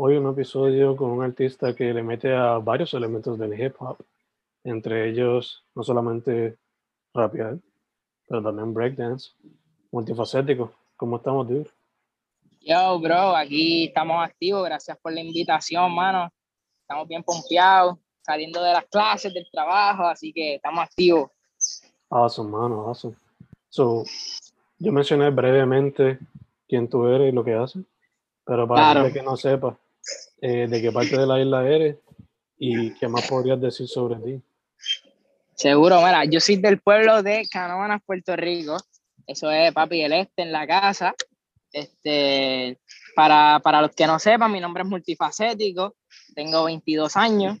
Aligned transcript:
Hoy 0.00 0.16
un 0.16 0.30
episodio 0.30 0.94
con 0.94 1.10
un 1.10 1.24
artista 1.24 1.74
que 1.74 1.92
le 1.92 2.04
mete 2.04 2.32
a 2.32 2.58
varios 2.58 2.94
elementos 2.94 3.36
del 3.36 3.60
hip 3.60 3.74
hop, 3.80 3.96
entre 4.62 5.10
ellos 5.10 5.64
no 5.74 5.82
solamente 5.82 6.56
rapear, 7.12 7.58
pero 8.28 8.40
también 8.40 8.72
breakdance, 8.72 9.32
multifacético. 9.90 10.72
¿Cómo 10.96 11.16
estamos, 11.16 11.48
dude? 11.48 11.68
Yo, 12.60 13.00
bro, 13.00 13.34
aquí 13.34 13.86
estamos 13.86 14.24
activos. 14.24 14.64
Gracias 14.66 14.96
por 14.98 15.12
la 15.12 15.20
invitación, 15.20 15.92
mano. 15.92 16.30
Estamos 16.82 17.08
bien 17.08 17.24
pompeados, 17.24 17.98
saliendo 18.22 18.62
de 18.62 18.74
las 18.74 18.84
clases, 18.84 19.34
del 19.34 19.50
trabajo, 19.50 20.04
así 20.04 20.32
que 20.32 20.54
estamos 20.54 20.84
activos. 20.84 21.28
Awesome, 22.08 22.52
mano, 22.52 22.86
awesome. 22.86 23.16
So, 23.68 24.04
yo 24.78 24.92
mencioné 24.92 25.30
brevemente 25.30 26.20
quién 26.68 26.88
tú 26.88 27.04
eres 27.08 27.32
y 27.32 27.34
lo 27.34 27.42
que 27.42 27.54
haces, 27.54 27.82
pero 28.44 28.68
para 28.68 28.92
claro. 28.92 29.12
que 29.12 29.22
no 29.24 29.36
sepa, 29.36 29.76
eh, 30.40 30.66
de 30.68 30.82
qué 30.82 30.92
parte 30.92 31.18
de 31.18 31.26
la 31.26 31.40
isla 31.40 31.68
eres 31.68 31.96
y 32.58 32.92
qué 32.94 33.08
más 33.08 33.26
podrías 33.28 33.60
decir 33.60 33.88
sobre 33.88 34.16
ti. 34.16 34.42
Seguro, 35.54 35.98
mira, 35.98 36.24
yo 36.24 36.40
soy 36.40 36.56
del 36.56 36.80
pueblo 36.80 37.22
de 37.22 37.46
Canóvanas, 37.50 38.02
Puerto 38.04 38.36
Rico. 38.36 38.76
Eso 39.26 39.50
es 39.50 39.72
Papi 39.72 40.02
el 40.02 40.12
Este 40.12 40.42
en 40.42 40.52
la 40.52 40.66
casa. 40.66 41.14
Este, 41.72 42.78
para, 43.14 43.60
para 43.60 43.82
los 43.82 43.90
que 43.94 44.06
no 44.06 44.18
sepan, 44.18 44.52
mi 44.52 44.60
nombre 44.60 44.82
es 44.82 44.88
multifacético, 44.88 45.96
tengo 46.34 46.64
22 46.64 47.16
años. 47.16 47.58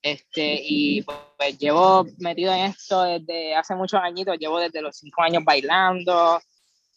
Este, 0.00 0.60
y 0.62 1.02
pues 1.02 1.58
llevo 1.58 2.06
metido 2.18 2.52
en 2.52 2.66
esto 2.66 3.02
desde 3.02 3.54
hace 3.54 3.74
muchos 3.74 4.00
añitos, 4.02 4.38
llevo 4.38 4.60
desde 4.60 4.82
los 4.82 4.96
5 4.98 5.22
años 5.22 5.44
bailando, 5.44 6.40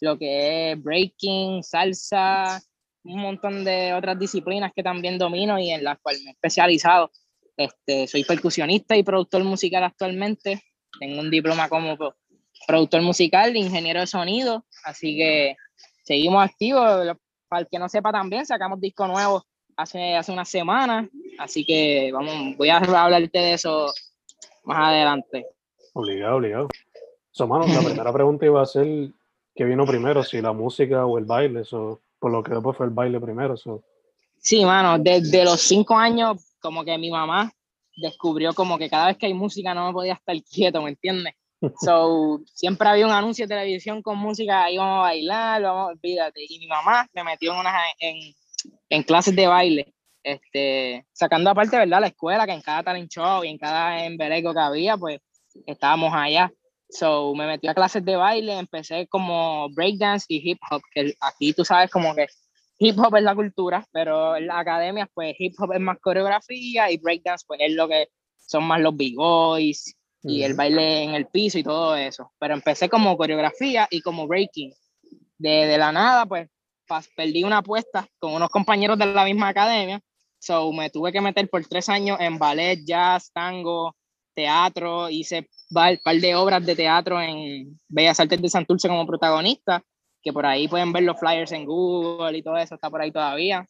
lo 0.01 0.17
que 0.17 0.71
es 0.71 0.83
breaking, 0.83 1.63
salsa, 1.63 2.61
un 3.13 3.21
montón 3.21 3.63
de 3.63 3.93
otras 3.93 4.19
disciplinas 4.19 4.71
que 4.75 4.83
también 4.83 5.17
domino 5.17 5.57
y 5.59 5.71
en 5.71 5.83
las 5.83 5.99
cuales 5.99 6.23
me 6.23 6.29
he 6.29 6.33
especializado. 6.33 7.11
Este, 7.55 8.07
soy 8.07 8.23
percusionista 8.23 8.95
y 8.95 9.03
productor 9.03 9.43
musical 9.43 9.83
actualmente, 9.83 10.61
tengo 10.99 11.21
un 11.21 11.31
diploma 11.31 11.69
como 11.69 11.97
productor 12.67 13.01
musical, 13.01 13.55
ingeniero 13.55 13.99
de 13.99 14.07
sonido, 14.07 14.65
así 14.83 15.15
que 15.17 15.55
seguimos 16.03 16.43
activos. 16.43 17.15
Para 17.47 17.61
el 17.61 17.67
que 17.69 17.79
no 17.79 17.87
sepa 17.87 18.11
también, 18.11 18.45
sacamos 18.45 18.81
disco 18.81 19.07
nuevo 19.07 19.43
hace, 19.77 20.15
hace 20.15 20.31
unas 20.33 20.49
semanas, 20.49 21.07
así 21.37 21.65
que 21.65 22.11
vamos, 22.11 22.57
voy 22.57 22.69
a 22.69 22.77
hablarte 22.77 23.39
de 23.39 23.53
eso 23.53 23.93
más 24.65 24.89
adelante. 24.89 25.45
Obligado, 25.93 26.35
obligado. 26.35 26.67
So, 27.31 27.47
mano, 27.47 27.67
la 27.67 27.79
primera 27.79 28.11
pregunta 28.11 28.45
iba 28.45 28.61
a 28.61 28.65
ser, 28.65 29.11
¿qué 29.55 29.63
vino 29.63 29.85
primero? 29.85 30.23
Si 30.23 30.41
la 30.41 30.51
música 30.51 31.05
o 31.05 31.17
el 31.17 31.25
baile, 31.25 31.61
eso, 31.61 32.01
por 32.19 32.31
lo 32.31 32.43
que 32.43 32.53
después 32.53 32.77
fue 32.77 32.87
el 32.87 32.93
baile 32.93 33.19
primero. 33.19 33.55
Sí, 34.37 34.65
mano, 34.65 34.97
desde 34.99 35.43
los 35.43 35.61
cinco 35.61 35.95
años, 35.95 36.55
como 36.59 36.83
que 36.83 36.97
mi 36.97 37.11
mamá 37.11 37.51
descubrió 37.95 38.53
como 38.53 38.77
que 38.77 38.89
cada 38.89 39.07
vez 39.07 39.17
que 39.17 39.25
hay 39.25 39.33
música 39.33 39.73
no 39.73 39.87
me 39.87 39.93
podía 39.93 40.13
estar 40.13 40.35
quieto, 40.43 40.81
¿me 40.81 40.89
entiendes? 40.89 41.33
So, 41.81 42.41
siempre 42.53 42.87
había 42.87 43.07
un 43.07 43.11
anuncio 43.11 43.47
de 43.47 43.55
televisión 43.55 44.03
con 44.03 44.19
música, 44.19 44.65
ahí 44.65 44.77
vamos 44.77 44.99
a 44.99 45.01
bailar, 45.01 45.63
vamos, 45.63 45.89
olvídate. 45.89 46.45
Y 46.47 46.59
mi 46.59 46.67
mamá 46.67 47.07
me 47.13 47.23
metió 47.23 47.51
en, 47.51 47.59
unas, 47.59 47.73
en, 47.99 48.15
en 48.89 49.03
clases 49.03 49.35
de 49.35 49.47
baile, 49.47 49.93
este, 50.21 51.07
sacando 51.13 51.49
aparte, 51.49 51.77
¿verdad? 51.77 52.01
La 52.01 52.07
escuela, 52.07 52.45
que 52.45 52.51
en 52.51 52.61
cada 52.61 52.83
talent 52.83 53.09
show 53.09 53.43
y 53.43 53.47
en 53.47 53.57
cada 53.57 54.05
embeleco 54.05 54.53
que 54.53 54.59
había, 54.59 54.97
pues 54.97 55.19
estábamos 55.65 56.13
allá. 56.13 56.51
So, 56.89 57.35
me 57.35 57.45
metí 57.47 57.67
a 57.67 57.73
clases 57.73 58.03
de 58.05 58.15
baile, 58.15 58.57
empecé 58.57 59.07
como 59.07 59.69
breakdance 59.69 60.25
y 60.29 60.49
hip 60.49 60.59
hop, 60.71 60.81
que 60.93 61.13
aquí 61.19 61.53
tú 61.53 61.65
sabes 61.65 61.91
como 61.91 62.15
que 62.15 62.27
hip 62.79 62.97
hop 62.97 63.15
es 63.17 63.23
la 63.23 63.35
cultura, 63.35 63.85
pero 63.91 64.35
en 64.35 64.47
las 64.47 64.57
academias, 64.57 65.09
pues 65.13 65.35
hip 65.37 65.53
hop 65.59 65.73
es 65.73 65.81
más 65.81 65.97
coreografía 65.99 66.89
y 66.89 66.97
breakdance, 66.97 67.45
pues 67.45 67.59
es 67.61 67.73
lo 67.73 67.87
que 67.87 68.07
son 68.37 68.63
más 68.63 68.79
los 68.79 68.95
big 68.95 69.15
boys 69.15 69.95
y 70.23 70.43
el 70.43 70.53
baile 70.53 71.03
en 71.03 71.13
el 71.13 71.27
piso 71.27 71.57
y 71.57 71.63
todo 71.63 71.95
eso. 71.95 72.31
Pero 72.39 72.53
empecé 72.53 72.89
como 72.89 73.17
coreografía 73.17 73.87
y 73.89 74.01
como 74.01 74.27
breaking. 74.27 74.73
De, 75.37 75.67
de 75.67 75.77
la 75.77 75.91
nada, 75.91 76.25
pues 76.25 76.49
perdí 77.15 77.43
una 77.43 77.59
apuesta 77.59 78.07
con 78.17 78.33
unos 78.33 78.49
compañeros 78.49 78.97
de 78.97 79.05
la 79.05 79.23
misma 79.23 79.49
academia. 79.49 80.01
So 80.39 80.71
me 80.71 80.89
tuve 80.89 81.11
que 81.11 81.21
meter 81.21 81.49
por 81.49 81.65
tres 81.65 81.89
años 81.89 82.17
en 82.19 82.37
ballet, 82.37 82.79
jazz, 82.85 83.31
tango, 83.31 83.95
teatro. 84.33 85.09
Hice 85.09 85.47
un 85.69 85.99
par 86.03 86.15
de 86.15 86.35
obras 86.35 86.65
de 86.65 86.75
teatro 86.75 87.21
en 87.21 87.79
Bellas 87.87 88.19
Artes 88.19 88.41
de 88.41 88.49
Santurce 88.49 88.87
como 88.87 89.05
protagonista, 89.05 89.83
que 90.21 90.33
por 90.33 90.45
ahí 90.45 90.67
pueden 90.67 90.91
ver 90.91 91.03
los 91.03 91.19
flyers 91.19 91.51
en 91.51 91.65
Google 91.65 92.37
y 92.37 92.43
todo 92.43 92.57
eso, 92.57 92.75
está 92.75 92.89
por 92.89 93.01
ahí 93.01 93.11
todavía. 93.11 93.65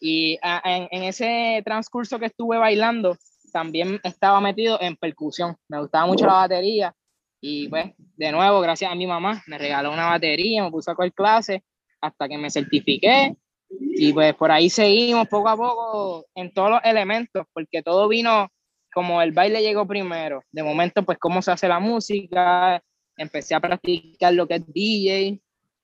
Y 0.00 0.38
en, 0.42 0.88
en 0.90 1.02
ese 1.04 1.62
transcurso 1.64 2.18
que 2.18 2.26
estuve 2.26 2.58
bailando, 2.58 3.16
también 3.52 4.00
estaba 4.02 4.40
metido 4.40 4.78
en 4.80 4.96
percusión. 4.96 5.56
Me 5.68 5.80
gustaba 5.80 6.06
mucho 6.06 6.26
la 6.26 6.34
batería 6.34 6.94
y 7.40 7.68
pues 7.68 7.92
de 8.16 8.32
nuevo, 8.32 8.60
gracias 8.60 8.90
a 8.90 8.94
mi 8.94 9.06
mamá, 9.06 9.42
me 9.46 9.58
regaló 9.58 9.92
una 9.92 10.06
batería, 10.06 10.64
me 10.64 10.70
puso 10.70 10.90
a 10.90 10.94
coger 10.94 11.12
clases 11.12 11.60
hasta 12.00 12.28
que 12.28 12.38
me 12.38 12.50
certifiqué 12.50 13.36
y 13.70 14.12
pues 14.12 14.34
por 14.34 14.50
ahí 14.50 14.68
seguimos 14.68 15.28
poco 15.28 15.48
a 15.48 15.56
poco 15.56 16.26
en 16.34 16.52
todos 16.52 16.70
los 16.70 16.80
elementos, 16.84 17.46
porque 17.52 17.82
todo 17.82 18.08
vino 18.08 18.48
como 18.96 19.20
el 19.20 19.32
baile 19.32 19.60
llegó 19.60 19.86
primero. 19.86 20.42
De 20.50 20.62
momento, 20.62 21.02
pues 21.02 21.18
cómo 21.18 21.42
se 21.42 21.50
hace 21.50 21.68
la 21.68 21.78
música, 21.78 22.82
empecé 23.14 23.54
a 23.54 23.60
practicar 23.60 24.32
lo 24.32 24.48
que 24.48 24.54
es 24.54 24.66
DJ, 24.66 25.38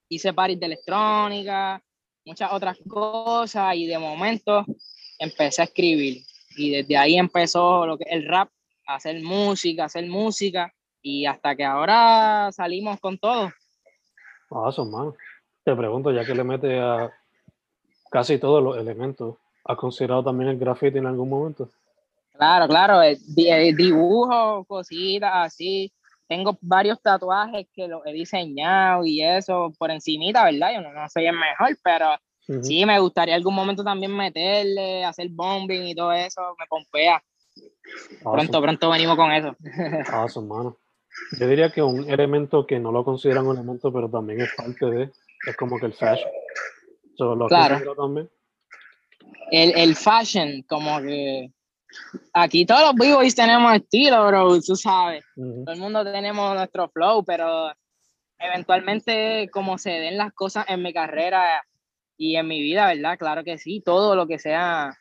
hice 0.08 0.32
paris 0.32 0.58
de 0.58 0.64
electrónica, 0.64 1.82
muchas 2.24 2.50
otras 2.50 2.78
cosas 2.88 3.76
y 3.76 3.86
de 3.86 3.98
momento 3.98 4.64
empecé 5.18 5.60
a 5.60 5.66
escribir 5.66 6.22
y 6.56 6.70
desde 6.70 6.96
ahí 6.96 7.18
empezó 7.18 7.84
lo 7.84 7.98
que 7.98 8.04
el 8.08 8.26
rap, 8.26 8.48
hacer 8.86 9.22
música, 9.22 9.84
hacer 9.84 10.06
música 10.06 10.72
y 11.02 11.26
hasta 11.26 11.54
que 11.54 11.64
ahora 11.64 12.50
salimos 12.50 12.98
con 12.98 13.18
todo. 13.18 13.52
Son 14.70 14.90
man. 14.90 15.12
Te 15.62 15.76
pregunto, 15.76 16.12
ya 16.12 16.24
que 16.24 16.34
le 16.34 16.44
mete 16.44 16.80
a 16.80 17.12
casi 18.10 18.38
todos 18.38 18.64
los 18.64 18.78
elementos, 18.78 19.36
¿has 19.66 19.76
considerado 19.76 20.24
también 20.24 20.48
el 20.48 20.58
graffiti 20.58 20.96
en 20.96 21.04
algún 21.04 21.28
momento? 21.28 21.68
Claro, 22.32 22.66
claro, 22.66 23.02
el, 23.02 23.18
dibujo, 23.76 24.64
cositas 24.64 25.30
así. 25.34 25.92
Tengo 26.26 26.56
varios 26.62 27.00
tatuajes 27.02 27.66
que 27.74 27.88
los 27.88 28.00
he 28.06 28.12
diseñado 28.12 29.04
y 29.04 29.22
eso 29.22 29.72
por 29.78 29.90
encimita, 29.90 30.44
¿verdad? 30.44 30.74
Yo 30.74 30.80
no, 30.80 30.92
no 30.92 31.08
soy 31.08 31.26
el 31.26 31.36
mejor, 31.36 31.76
pero 31.84 32.16
Sí, 32.62 32.84
me 32.84 32.98
gustaría 32.98 33.36
algún 33.36 33.54
momento 33.54 33.84
también 33.84 34.14
meterle, 34.16 35.04
hacer 35.04 35.28
bombing 35.30 35.86
y 35.86 35.94
todo 35.94 36.12
eso, 36.12 36.40
me 36.58 36.66
pompea. 36.66 37.22
Pronto, 38.22 38.60
pronto 38.60 38.90
venimos 38.90 39.16
con 39.16 39.30
eso. 39.30 39.56
Awesome, 40.12 40.48
mano. 40.48 40.78
Yo 41.38 41.46
diría 41.46 41.70
que 41.70 41.82
un 41.82 42.10
elemento 42.10 42.66
que 42.66 42.80
no 42.80 42.90
lo 42.90 43.04
consideran 43.04 43.46
un 43.46 43.56
elemento, 43.56 43.92
pero 43.92 44.10
también 44.10 44.40
es 44.40 44.50
parte 44.56 44.86
de, 44.86 45.10
es 45.46 45.56
como 45.56 45.78
que 45.78 45.86
el 45.86 45.92
fashion. 45.92 46.30
claro. 47.48 47.94
También. 47.94 48.30
El, 49.50 49.72
el 49.76 49.94
fashion, 49.94 50.62
como 50.62 51.00
que 51.00 51.52
aquí 52.32 52.64
todos 52.66 52.82
los 52.82 52.94
b 52.94 53.32
tenemos 53.34 53.74
estilo, 53.74 54.26
bro, 54.26 54.60
tú 54.60 54.76
sabes. 54.76 55.24
Todo 55.34 55.72
el 55.72 55.80
mundo 55.80 56.04
tenemos 56.04 56.54
nuestro 56.54 56.88
flow, 56.88 57.24
pero 57.24 57.72
eventualmente 58.38 59.48
como 59.52 59.78
se 59.78 59.90
den 59.90 60.16
las 60.16 60.32
cosas 60.32 60.64
en 60.68 60.82
mi 60.82 60.92
carrera 60.92 61.62
y 62.16 62.36
en 62.36 62.46
mi 62.46 62.60
vida, 62.60 62.86
¿verdad? 62.88 63.18
Claro 63.18 63.44
que 63.44 63.58
sí, 63.58 63.82
todo 63.84 64.14
lo 64.14 64.26
que 64.26 64.38
sea, 64.38 64.96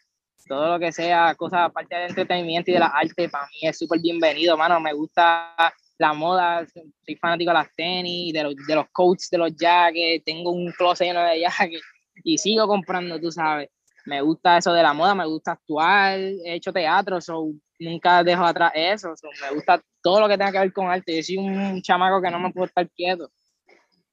todo 0.47 0.73
lo 0.73 0.79
que 0.79 0.91
sea 0.91 1.35
cosa 1.35 1.65
aparte 1.65 1.95
del 1.95 2.09
entretenimiento 2.09 2.71
y 2.71 2.75
de 2.75 2.79
la 2.79 2.87
arte, 2.87 3.29
para 3.29 3.47
mí 3.47 3.67
es 3.67 3.77
súper 3.77 3.99
bienvenido, 4.01 4.57
mano. 4.57 4.79
Me 4.79 4.93
gusta 4.93 5.55
la 5.97 6.13
moda, 6.13 6.65
soy 6.65 7.15
fanático 7.15 7.51
de 7.51 7.57
las 7.57 7.75
tenis, 7.75 8.33
de 8.33 8.43
los, 8.43 8.55
de 8.55 8.75
los 8.75 8.85
coats, 8.91 9.29
de 9.29 9.37
los 9.37 9.55
jackets, 9.55 10.23
tengo 10.25 10.51
un 10.51 10.71
closet 10.71 11.07
lleno 11.07 11.23
de 11.23 11.41
jackets 11.41 11.83
y 12.23 12.37
sigo 12.37 12.67
comprando, 12.67 13.19
tú 13.19 13.31
sabes 13.31 13.69
me 14.05 14.21
gusta 14.21 14.57
eso 14.57 14.73
de 14.73 14.83
la 14.83 14.93
moda, 14.93 15.15
me 15.15 15.25
gusta 15.25 15.51
actuar, 15.53 16.17
he 16.19 16.55
hecho 16.55 16.73
teatro, 16.73 17.21
so, 17.21 17.51
nunca 17.79 18.23
dejo 18.23 18.43
atrás 18.43 18.71
eso, 18.75 19.13
me 19.41 19.55
gusta 19.55 19.81
todo 20.01 20.19
lo 20.19 20.27
que 20.27 20.37
tenga 20.37 20.51
que 20.51 20.59
ver 20.59 20.73
con 20.73 20.87
arte, 20.87 21.17
yo 21.17 21.23
soy 21.23 21.37
un 21.37 21.81
chamaco 21.81 22.21
que 22.21 22.31
no 22.31 22.39
me 22.39 22.51
puedo 22.51 22.65
estar 22.65 22.89
quieto. 22.89 23.29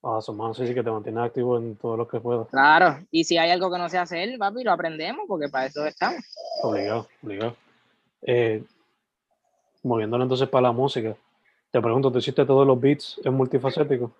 Ah, 0.03 0.21
su 0.21 0.33
mano 0.33 0.55
sí 0.55 0.63
que 0.73 0.83
te 0.83 0.91
mantiene 0.91 1.21
activo 1.21 1.59
en 1.59 1.77
todo 1.77 1.97
lo 1.97 2.07
que 2.07 2.21
puedo. 2.21 2.47
Claro, 2.47 2.99
y 3.11 3.25
si 3.25 3.37
hay 3.37 3.51
algo 3.51 3.71
que 3.71 3.79
no 3.79 3.89
sé 3.89 3.99
hacer, 3.99 4.39
papi, 4.39 4.63
lo 4.63 4.73
aprendemos, 4.73 5.25
porque 5.27 5.49
para 5.49 5.67
eso 5.67 5.85
estamos. 5.87 6.23
Obligado, 6.63 7.09
obligado. 7.23 7.57
Eh, 8.23 8.63
moviéndolo 9.83 10.23
entonces 10.23 10.49
para 10.49 10.69
la 10.69 10.73
música, 10.73 11.17
te 11.71 11.81
pregunto, 11.81 12.13
¿tú 12.13 12.19
hiciste 12.19 12.45
todos 12.45 12.67
los 12.67 12.81
beats 12.81 13.21
en 13.25 13.35
multifacético? 13.35 14.13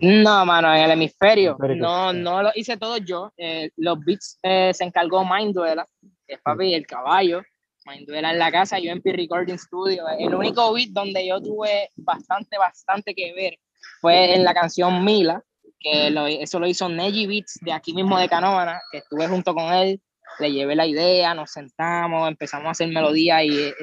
No, 0.00 0.46
mano, 0.46 0.74
en 0.74 0.82
el 0.84 0.90
hemisferio. 0.92 1.56
No, 1.76 2.12
no 2.12 2.42
lo 2.42 2.50
hice 2.54 2.76
todo 2.76 2.96
yo. 2.96 3.32
Eh, 3.36 3.70
los 3.76 3.98
beats 4.00 4.38
eh, 4.42 4.72
se 4.72 4.84
encargó 4.84 5.24
Minduela, 5.24 5.86
que 6.26 6.34
es 6.34 6.40
papi, 6.40 6.74
el 6.74 6.86
caballo. 6.86 7.42
Minduela 7.84 8.30
en 8.30 8.38
la 8.38 8.50
casa, 8.50 8.78
yo 8.78 8.92
en 8.92 9.02
P 9.02 9.12
Recording 9.12 9.58
Studio. 9.58 10.04
El 10.18 10.34
único 10.34 10.72
beat 10.72 10.90
donde 10.90 11.26
yo 11.26 11.40
tuve 11.40 11.90
bastante, 11.96 12.56
bastante 12.56 13.14
que 13.14 13.32
ver 13.34 13.58
fue 14.00 14.34
en 14.34 14.44
la 14.44 14.54
canción 14.54 15.04
Mila, 15.04 15.42
que 15.78 16.14
eso 16.40 16.60
lo 16.60 16.66
hizo 16.66 16.88
Neji 16.88 17.26
Beats 17.26 17.58
de 17.60 17.72
aquí 17.72 17.92
mismo 17.92 18.18
de 18.18 18.28
Canóvana, 18.28 18.80
que 18.90 18.98
estuve 18.98 19.26
junto 19.26 19.54
con 19.54 19.72
él, 19.72 20.00
le 20.38 20.52
llevé 20.52 20.76
la 20.76 20.86
idea, 20.86 21.34
nos 21.34 21.50
sentamos, 21.50 22.28
empezamos 22.28 22.68
a 22.68 22.70
hacer 22.70 22.88
melodía 22.88 23.42
y 23.42 23.50
eh, 23.58 23.74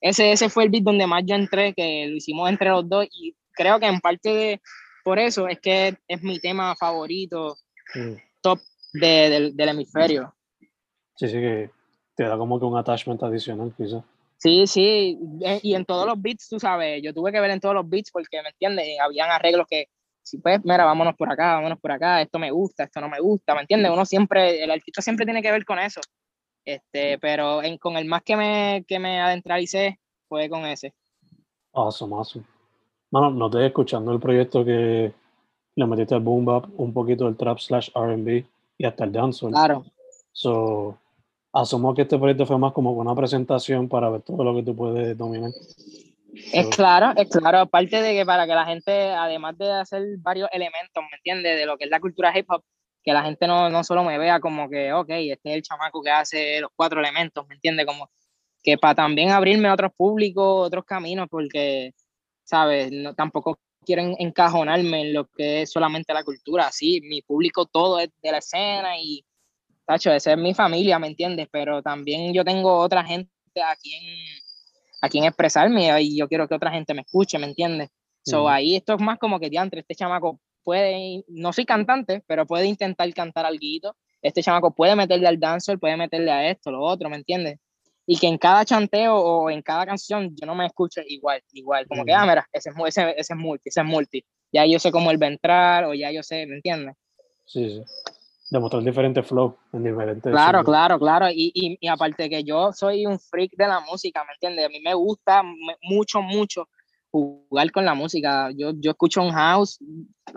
ese, 0.00 0.32
ese 0.32 0.50
fue 0.50 0.64
el 0.64 0.70
beat 0.70 0.84
donde 0.84 1.06
más 1.06 1.22
yo 1.26 1.34
entré, 1.34 1.72
que 1.72 2.06
lo 2.08 2.16
hicimos 2.16 2.48
entre 2.50 2.68
los 2.70 2.88
dos 2.88 3.06
y 3.10 3.34
creo 3.52 3.80
que 3.80 3.86
en 3.86 4.00
parte 4.00 4.28
de, 4.28 4.60
por 5.06 5.20
eso 5.20 5.46
es 5.46 5.60
que 5.60 5.96
es 6.08 6.22
mi 6.24 6.40
tema 6.40 6.74
favorito, 6.74 7.56
mm. 7.94 8.14
top 8.42 8.58
de, 8.92 9.52
del, 9.54 9.68
hemisferio. 9.68 10.34
Sí, 11.14 11.28
sí, 11.28 11.34
que 11.34 11.70
te 12.16 12.24
da 12.24 12.36
como 12.36 12.58
que 12.58 12.64
un 12.64 12.76
attachment 12.76 13.22
adicional, 13.22 13.72
quizás. 13.76 14.02
Sí, 14.38 14.66
sí, 14.66 15.16
eh, 15.42 15.60
y 15.62 15.76
en 15.76 15.84
todos 15.84 16.08
los 16.08 16.20
beats, 16.20 16.48
tú 16.48 16.58
sabes, 16.58 17.00
yo 17.04 17.14
tuve 17.14 17.30
que 17.30 17.38
ver 17.38 17.52
en 17.52 17.60
todos 17.60 17.76
los 17.76 17.88
beats 17.88 18.10
porque, 18.10 18.42
¿me 18.42 18.48
entiendes? 18.48 18.98
Habían 19.00 19.30
arreglos 19.30 19.68
que, 19.70 19.86
si 20.24 20.38
pues, 20.38 20.58
mira, 20.64 20.84
vámonos 20.84 21.14
por 21.14 21.30
acá, 21.30 21.54
vámonos 21.54 21.78
por 21.78 21.92
acá, 21.92 22.20
esto 22.20 22.40
me 22.40 22.50
gusta, 22.50 22.82
esto 22.82 23.00
no 23.00 23.08
me 23.08 23.20
gusta, 23.20 23.54
¿me 23.54 23.60
entiendes? 23.60 23.92
Uno 23.92 24.04
siempre, 24.04 24.64
el 24.64 24.72
artista 24.72 25.02
siempre 25.02 25.24
tiene 25.24 25.40
que 25.40 25.52
ver 25.52 25.64
con 25.64 25.78
eso. 25.78 26.00
Este, 26.64 27.16
pero 27.20 27.62
en, 27.62 27.78
con 27.78 27.96
el 27.96 28.06
más 28.06 28.24
que 28.24 28.36
me, 28.36 28.84
que 28.88 28.98
me 28.98 29.20
adentralicé 29.20 30.00
fue 30.28 30.48
con 30.48 30.66
ese. 30.66 30.94
Awesome, 31.72 32.12
awesome. 32.12 32.55
Bueno, 33.10 33.30
noté 33.30 33.66
escuchando 33.66 34.12
el 34.12 34.20
proyecto 34.20 34.64
que 34.64 35.12
le 35.76 35.86
metiste 35.86 36.14
al 36.14 36.20
boom 36.20 36.44
bap, 36.44 36.66
un 36.76 36.92
poquito 36.92 37.24
del 37.26 37.36
trap 37.36 37.58
slash 37.58 37.90
R&B 37.94 38.44
y 38.78 38.84
hasta 38.84 39.04
el 39.04 39.12
dancehall. 39.12 39.52
Claro. 39.52 39.84
So, 40.32 40.98
asumo 41.52 41.94
que 41.94 42.02
este 42.02 42.18
proyecto 42.18 42.46
fue 42.46 42.58
más 42.58 42.72
como 42.72 42.92
una 42.92 43.14
presentación 43.14 43.88
para 43.88 44.10
ver 44.10 44.22
todo 44.22 44.42
lo 44.44 44.54
que 44.54 44.62
tú 44.62 44.74
puedes 44.74 45.16
dominar. 45.16 45.50
Es 46.52 46.68
claro, 46.68 47.12
es 47.16 47.28
claro, 47.30 47.60
aparte 47.60 48.02
de 48.02 48.14
que 48.14 48.26
para 48.26 48.46
que 48.46 48.54
la 48.54 48.66
gente, 48.66 49.10
además 49.12 49.56
de 49.56 49.72
hacer 49.72 50.02
varios 50.18 50.48
elementos, 50.52 51.02
¿me 51.10 51.16
entiendes? 51.16 51.58
De 51.58 51.64
lo 51.64 51.78
que 51.78 51.84
es 51.84 51.90
la 51.90 52.00
cultura 52.00 52.36
hip 52.36 52.50
hop, 52.50 52.62
que 53.02 53.12
la 53.12 53.22
gente 53.22 53.46
no, 53.46 53.70
no 53.70 53.84
solo 53.84 54.04
me 54.04 54.18
vea 54.18 54.40
como 54.40 54.68
que, 54.68 54.92
ok, 54.92 55.08
este 55.10 55.50
es 55.50 55.56
el 55.56 55.62
chamaco 55.62 56.02
que 56.02 56.10
hace 56.10 56.60
los 56.60 56.70
cuatro 56.76 57.00
elementos, 57.00 57.46
¿me 57.48 57.54
entiendes? 57.54 57.86
Como 57.86 58.10
que 58.62 58.76
para 58.76 58.94
también 58.94 59.30
abrirme 59.30 59.68
a 59.68 59.74
otros 59.74 59.92
públicos, 59.96 60.66
otros 60.66 60.84
caminos, 60.84 61.28
porque 61.30 61.94
¿sabes? 62.46 62.90
No, 62.92 63.14
tampoco 63.14 63.58
quieren 63.84 64.16
encajonarme 64.18 65.02
en 65.02 65.12
lo 65.12 65.26
que 65.26 65.62
es 65.62 65.70
solamente 65.70 66.14
la 66.14 66.24
cultura, 66.24 66.70
sí, 66.72 67.00
mi 67.02 67.22
público 67.22 67.66
todo 67.66 68.00
es 68.00 68.08
de 68.22 68.32
la 68.32 68.38
escena 68.38 68.98
y, 68.98 69.24
tacho, 69.84 70.12
esa 70.12 70.32
es 70.32 70.38
mi 70.38 70.54
familia, 70.54 70.98
¿me 70.98 71.08
entiendes? 71.08 71.48
Pero 71.50 71.82
también 71.82 72.32
yo 72.32 72.44
tengo 72.44 72.78
otra 72.78 73.04
gente 73.04 73.30
a 73.62 73.76
quien, 73.76 74.02
a 75.02 75.08
quien 75.08 75.24
expresarme 75.24 76.02
y 76.02 76.16
yo 76.16 76.28
quiero 76.28 76.48
que 76.48 76.54
otra 76.54 76.70
gente 76.70 76.94
me 76.94 77.02
escuche, 77.02 77.38
¿me 77.38 77.46
entiendes? 77.46 77.90
So, 78.22 78.48
ahí 78.48 78.74
esto 78.74 78.94
es 78.94 79.00
más 79.00 79.20
como 79.20 79.38
que 79.38 79.48
diantre, 79.48 79.80
este 79.80 79.94
chamaco 79.94 80.40
puede, 80.64 81.22
no 81.28 81.52
soy 81.52 81.64
cantante, 81.64 82.24
pero 82.26 82.44
puede 82.44 82.66
intentar 82.66 83.12
cantar 83.14 83.46
algo, 83.46 83.94
este 84.20 84.42
chamaco 84.42 84.74
puede 84.74 84.96
meterle 84.96 85.28
al 85.28 85.38
dancer, 85.38 85.78
puede 85.78 85.96
meterle 85.96 86.32
a 86.32 86.50
esto, 86.50 86.72
lo 86.72 86.82
otro, 86.82 87.08
¿me 87.08 87.16
entiendes? 87.16 87.60
Y 88.06 88.16
que 88.18 88.28
en 88.28 88.38
cada 88.38 88.64
chanteo 88.64 89.16
o 89.16 89.50
en 89.50 89.62
cada 89.62 89.84
canción 89.84 90.34
yo 90.36 90.46
no 90.46 90.54
me 90.54 90.66
escuche 90.66 91.02
igual, 91.06 91.42
igual, 91.52 91.86
como 91.88 92.04
que, 92.04 92.12
ah, 92.14 92.24
mira, 92.24 92.48
ese, 92.52 92.70
ese, 92.86 93.10
ese 93.16 93.32
es 93.34 93.38
multi, 93.38 93.68
ese 93.68 93.80
es 93.80 93.86
multi, 93.86 94.24
ya 94.52 94.64
yo 94.64 94.78
sé 94.78 94.92
cómo 94.92 95.10
él 95.10 95.20
va 95.20 95.26
a 95.26 95.30
entrar 95.30 95.84
o 95.84 95.94
ya 95.94 96.12
yo 96.12 96.22
sé, 96.22 96.46
¿me 96.46 96.56
entiendes? 96.56 96.94
Sí, 97.44 97.68
sí. 97.68 97.82
Demostrar 98.48 98.84
diferentes 98.84 99.26
flow 99.26 99.56
en 99.72 99.82
diferentes... 99.82 100.30
Claro, 100.30 100.62
claro, 100.62 101.00
claro, 101.00 101.28
y, 101.28 101.50
y, 101.52 101.76
y, 101.80 101.88
aparte 101.88 102.30
que 102.30 102.44
yo 102.44 102.72
soy 102.72 103.04
un 103.04 103.18
freak 103.18 103.56
de 103.56 103.66
la 103.66 103.80
música, 103.80 104.24
¿me 104.24 104.34
entiendes? 104.34 104.66
A 104.66 104.68
mí 104.68 104.80
me 104.80 104.94
gusta 104.94 105.42
mucho, 105.82 106.22
mucho 106.22 106.68
jugar 107.16 107.70
con 107.72 107.84
la 107.84 107.94
música. 107.94 108.50
Yo, 108.56 108.72
yo 108.76 108.90
escucho 108.90 109.22
un 109.22 109.32
house, 109.32 109.78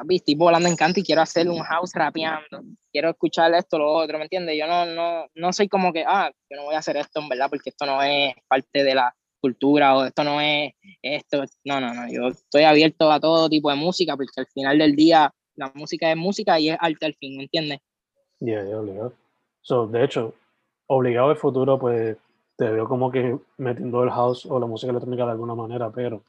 estoy 0.09 0.35
volando 0.35 0.69
en 0.69 0.75
canto 0.75 0.99
y 0.99 1.03
quiero 1.03 1.21
hacer 1.21 1.49
un 1.49 1.59
house 1.59 1.91
rapeando. 1.93 2.61
Quiero 2.91 3.09
escuchar 3.09 3.53
esto, 3.53 3.77
lo 3.77 3.91
otro, 3.91 4.17
¿me 4.17 4.23
entiendes? 4.25 4.57
Yo 4.57 4.67
no, 4.67 4.85
no, 4.85 5.25
no 5.35 5.53
soy 5.53 5.67
como 5.67 5.91
que, 5.91 6.03
ah, 6.07 6.31
yo 6.49 6.57
no 6.57 6.65
voy 6.65 6.75
a 6.75 6.79
hacer 6.79 6.97
esto, 6.97 7.19
en 7.19 7.29
verdad, 7.29 7.49
porque 7.49 7.69
esto 7.69 7.85
no 7.85 8.01
es 8.01 8.33
parte 8.47 8.83
de 8.83 8.95
la 8.95 9.13
cultura 9.41 9.97
o 9.97 10.05
esto 10.05 10.23
no 10.23 10.41
es 10.41 10.73
esto. 11.01 11.43
No, 11.63 11.79
no, 11.79 11.93
no. 11.93 12.11
Yo 12.11 12.27
estoy 12.27 12.63
abierto 12.63 13.11
a 13.11 13.19
todo 13.19 13.49
tipo 13.49 13.69
de 13.69 13.75
música 13.75 14.15
porque 14.15 14.41
al 14.41 14.47
final 14.47 14.77
del 14.77 14.95
día 14.95 15.33
la 15.55 15.71
música 15.75 16.09
es 16.09 16.17
música 16.17 16.59
y 16.59 16.69
es 16.69 16.77
arte 16.79 17.05
al 17.05 17.15
fin, 17.15 17.37
¿me 17.37 17.43
entiendes? 17.43 17.79
Yeah, 18.39 18.63
yeah, 18.65 18.79
obligado. 18.79 19.13
So, 19.61 19.87
de 19.87 20.05
hecho, 20.05 20.33
obligado 20.87 21.29
al 21.29 21.37
futuro, 21.37 21.77
pues 21.77 22.17
te 22.59 22.69
veo 22.69 22.87
como 22.87 23.11
que 23.11 23.37
metiendo 23.57 24.03
el 24.03 24.09
house 24.09 24.45
o 24.45 24.59
la 24.59 24.65
música 24.65 24.91
electrónica 24.91 25.25
de 25.25 25.31
alguna 25.31 25.55
manera, 25.55 25.89
pero 25.89 26.23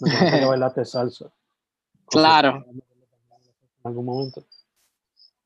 me 0.00 0.44
bailaste 0.46 0.84
salsa. 0.84 1.32
Claro. 2.06 2.64
En 2.68 2.82
algún 3.84 4.04
momento. 4.04 4.44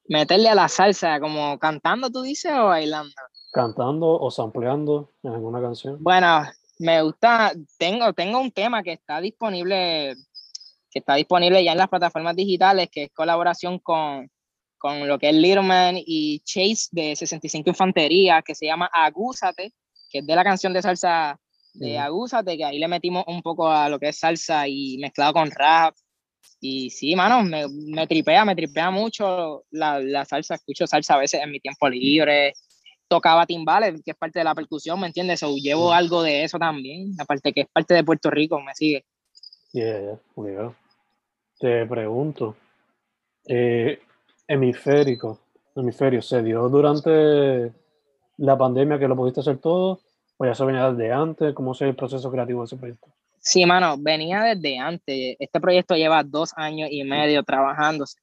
Meterle 0.08 0.48
a 0.48 0.54
la 0.54 0.68
salsa, 0.68 1.18
como 1.20 1.58
cantando, 1.58 2.10
tú 2.10 2.22
dices, 2.22 2.52
o 2.52 2.66
bailando. 2.66 3.14
Cantando 3.52 4.20
o 4.20 4.30
sampleando 4.30 5.12
en 5.22 5.32
alguna 5.32 5.60
canción. 5.60 6.02
Bueno, 6.02 6.44
me 6.78 7.02
gusta, 7.02 7.52
tengo, 7.78 8.12
tengo 8.12 8.40
un 8.40 8.50
tema 8.50 8.82
que 8.82 8.92
está 8.92 9.20
disponible, 9.20 10.14
que 10.90 10.98
está 10.98 11.14
disponible 11.14 11.62
ya 11.62 11.72
en 11.72 11.78
las 11.78 11.88
plataformas 11.88 12.36
digitales, 12.36 12.88
que 12.90 13.04
es 13.04 13.10
colaboración 13.12 13.78
con, 13.78 14.30
con 14.76 15.06
lo 15.08 15.18
que 15.18 15.30
es 15.30 15.34
Littleman 15.34 15.96
y 15.98 16.40
Chase 16.40 16.88
de 16.92 17.16
65 17.16 17.70
Infantería, 17.70 18.42
que 18.42 18.54
se 18.54 18.66
llama 18.66 18.90
Agúzate, 18.92 19.72
que 20.10 20.18
es 20.18 20.26
de 20.26 20.36
la 20.36 20.44
canción 20.44 20.72
de 20.72 20.82
salsa 20.82 21.38
de 21.74 21.98
Agúzate, 21.98 22.56
que 22.56 22.64
ahí 22.64 22.78
le 22.78 22.88
metimos 22.88 23.24
un 23.26 23.42
poco 23.42 23.68
a 23.68 23.88
lo 23.88 23.98
que 23.98 24.08
es 24.08 24.18
salsa 24.18 24.66
y 24.68 24.96
mezclado 24.98 25.32
con 25.32 25.50
rap. 25.50 25.94
Y 26.60 26.90
sí, 26.90 27.14
mano, 27.14 27.42
me, 27.42 27.66
me 27.68 28.06
tripea, 28.06 28.44
me 28.44 28.54
tripea 28.54 28.90
mucho 28.90 29.64
la, 29.70 30.00
la, 30.00 30.24
salsa. 30.24 30.54
Escucho 30.54 30.86
salsa 30.86 31.14
a 31.14 31.18
veces 31.18 31.42
en 31.42 31.50
mi 31.50 31.60
tiempo 31.60 31.88
libre. 31.88 32.54
Tocaba 33.08 33.44
timbales, 33.44 34.00
que 34.02 34.12
es 34.12 34.16
parte 34.16 34.38
de 34.38 34.44
la 34.44 34.54
percusión, 34.54 34.98
¿me 34.98 35.08
entiendes? 35.08 35.42
O 35.42 35.54
llevo 35.56 35.92
algo 35.92 36.22
de 36.22 36.44
eso 36.44 36.58
también, 36.58 37.12
aparte 37.18 37.52
que 37.52 37.62
es 37.62 37.66
parte 37.70 37.92
de 37.92 38.02
Puerto 38.02 38.30
Rico, 38.30 38.58
me 38.60 38.74
sigue. 38.74 39.04
Yeah, 39.72 40.18
yeah, 40.36 40.74
Te 41.58 41.84
pregunto, 41.84 42.56
eh, 43.46 43.98
hemisférico, 44.48 45.40
hemisferio, 45.76 46.22
¿se 46.22 46.42
dio 46.42 46.68
durante 46.68 47.72
la 48.38 48.56
pandemia 48.56 48.98
que 48.98 49.08
lo 49.08 49.16
pudiste 49.16 49.40
hacer 49.40 49.58
todo? 49.58 50.00
¿O 50.36 50.44
ya 50.44 50.52
eso 50.52 50.66
venía 50.66 50.90
desde 50.90 51.12
antes? 51.12 51.54
¿Cómo 51.54 51.72
es 51.72 51.80
el 51.82 51.94
proceso 51.94 52.30
creativo 52.30 52.60
de 52.62 52.66
ese 52.66 52.76
proyecto? 52.76 53.08
Sí, 53.38 53.66
mano, 53.66 53.96
venía 53.98 54.42
desde 54.42 54.78
antes. 54.78 55.36
Este 55.38 55.60
proyecto 55.60 55.94
lleva 55.94 56.22
dos 56.22 56.52
años 56.56 56.88
y 56.90 57.04
medio 57.04 57.42
trabajándose. 57.42 58.18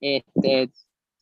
Este, 0.00 0.70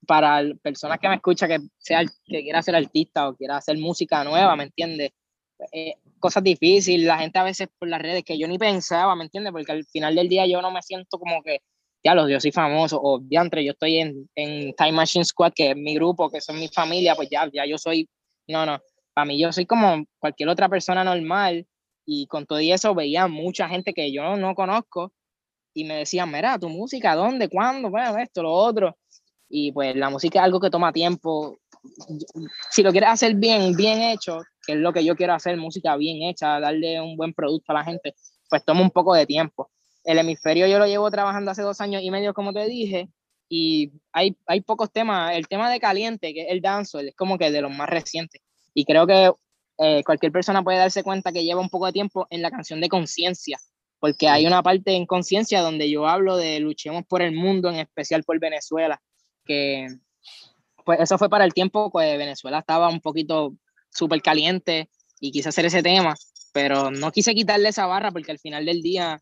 para 0.07 0.43
personas 0.63 0.99
que 0.99 1.09
me 1.09 1.17
escuchan 1.17 1.49
que 1.49 1.59
sea 1.79 2.05
que 2.05 2.43
quiera 2.43 2.63
ser 2.63 2.77
artista 2.77 3.29
o 3.29 3.37
quiera 3.37 3.57
hacer 3.57 3.79
música 3.79 4.25
nueva, 4.25 4.57
¿me 4.57 4.65
entiendes? 4.65 5.11
Eh, 5.73 5.95
cosas 6.19 6.43
difíciles, 6.43 7.07
la 7.07 7.19
gente 7.19 7.39
a 7.39 7.45
veces 7.45 7.69
por 7.79 7.89
las 7.89 8.01
redes 8.01 8.25
que 8.25 8.39
yo 8.39 8.47
ni 8.47 8.59
pensaba, 8.59 9.15
¿me 9.17 9.25
entiendes? 9.25 9.53
Porque 9.53 9.73
al 9.73 9.85
final 9.85 10.15
del 10.15 10.29
día 10.29 10.47
yo 10.47 10.61
no 10.61 10.71
me 10.71 10.83
siento 10.83 11.19
como 11.19 11.43
que, 11.43 11.61
ya 12.05 12.15
los 12.15 12.31
yo 12.31 12.41
soy 12.41 12.53
famoso, 12.53 13.01
o 13.03 13.21
diantre, 13.21 13.65
yo 13.65 13.73
estoy 13.73 13.99
en, 13.99 14.29
en 14.35 14.75
Time 14.75 14.93
Machine 14.93 15.25
Squad, 15.25 15.53
que 15.55 15.71
es 15.71 15.77
mi 15.77 15.95
grupo, 15.95 16.31
que 16.31 16.41
son 16.41 16.59
mi 16.59 16.69
familia, 16.69 17.15
pues 17.15 17.29
ya, 17.31 17.49
ya 17.53 17.65
yo 17.65 17.79
soy, 17.79 18.09
no, 18.49 18.67
no, 18.67 18.81
para 19.17 19.25
mí 19.25 19.41
yo 19.41 19.51
soy 19.51 19.65
como 19.65 20.05
cualquier 20.19 20.51
otra 20.51 20.69
persona 20.69 21.03
normal, 21.03 21.67
y 22.05 22.27
con 22.27 22.45
todo 22.45 22.59
eso 22.59 22.95
veía 22.95 23.27
mucha 23.29 23.67
gente 23.67 23.95
que 23.95 24.13
yo 24.13 24.37
no 24.37 24.55
conozco, 24.55 25.11
y 25.73 25.85
me 25.85 25.97
decían, 25.97 26.31
mira, 26.31 26.59
tu 26.59 26.69
música, 26.69 27.15
¿dónde? 27.15 27.49
¿Cuándo? 27.49 27.89
Bueno, 27.89 28.19
esto, 28.19 28.43
lo 28.43 28.53
otro. 28.53 28.99
Y 29.49 29.73
pues 29.73 29.97
la 29.97 30.11
música 30.11 30.41
es 30.41 30.45
algo 30.45 30.61
que 30.61 30.69
toma 30.69 30.93
tiempo. 30.93 31.57
Si 32.71 32.83
lo 32.83 32.93
quieres 32.93 33.09
hacer 33.09 33.37
bien, 33.37 33.75
bien 33.75 34.03
hecho, 34.03 34.43
que 34.67 34.75
es 34.75 34.79
lo 34.79 34.93
que 34.93 35.03
yo 35.03 35.17
quiero 35.17 35.33
hacer, 35.33 35.57
música 35.57 35.97
bien 35.97 36.23
hecha, 36.29 36.61
darle 36.61 37.01
un 37.01 37.17
buen 37.17 37.33
producto 37.33 37.73
a 37.73 37.77
la 37.77 37.85
gente, 37.85 38.15
pues 38.51 38.67
toma 38.67 38.83
un 38.83 38.91
poco 38.91 39.15
de 39.15 39.25
tiempo. 39.25 39.71
El 40.05 40.19
hemisferio 40.19 40.67
yo 40.67 40.79
lo 40.79 40.87
llevo 40.87 41.11
trabajando 41.11 41.53
hace 41.53 41.63
dos 41.63 41.81
años 41.81 42.03
y 42.03 42.11
medio, 42.11 42.35
como 42.35 42.53
te 42.53 42.67
dije, 42.67 43.09
y 43.49 43.93
hay, 44.13 44.37
hay 44.47 44.61
pocos 44.61 44.93
temas. 44.93 45.35
El 45.35 45.49
tema 45.49 45.71
de 45.71 45.81
Caliente, 45.81 46.35
que 46.35 46.43
es 46.43 46.49
el 46.51 46.61
dancehall, 46.61 47.09
es 47.09 47.17
como 47.17 47.39
que 47.39 47.51
de 47.51 47.63
los 47.63 47.75
más 47.75 47.89
recientes. 47.89 48.43
Y 48.77 48.85
creo 48.85 49.07
que 49.07 49.33
eh, 49.79 50.05
cualquier 50.05 50.31
persona 50.31 50.63
puede 50.63 50.77
darse 50.77 51.03
cuenta 51.03 51.33
que 51.33 51.45
lleva 51.45 51.63
un 51.63 51.71
poco 51.71 51.87
de 51.87 51.93
tiempo 51.93 52.27
en 52.29 52.43
la 52.43 52.51
canción 52.51 52.79
de 52.79 52.91
Conciencia, 52.91 53.59
porque 53.99 54.29
hay 54.29 54.47
una 54.47 54.63
parte 54.63 54.93
en 54.93 55.07
conciencia 55.07 55.63
donde 55.63 55.89
yo 55.89 56.07
hablo 56.07 56.37
de 56.37 56.61
luchemos 56.61 57.03
por 57.09 57.23
el 57.23 57.33
mundo, 57.33 57.71
en 57.71 57.77
especial 57.77 58.23
por 58.23 58.39
Venezuela, 58.39 59.01
que 59.47 59.87
pues 60.85 61.01
eso 61.01 61.17
fue 61.17 61.31
para 61.31 61.47
el 61.47 61.55
tiempo 61.55 61.91
que 61.91 62.19
Venezuela 62.19 62.59
estaba 62.59 62.91
un 62.91 63.01
poquito 63.01 63.55
súper 63.89 64.21
caliente 64.21 64.91
y 65.21 65.33
quise 65.33 65.49
hacer 65.49 65.65
ese 65.65 65.83
tema, 65.83 66.15
pero 66.53 66.91
no 66.91 67.11
quise 67.11 67.35
quitarle 67.35 67.71
esa 67.71 67.87
barra 67.87 68.11
porque 68.11 68.33
al 68.33 68.39
final 68.39 68.67
del 68.67 68.83
día 68.83 69.19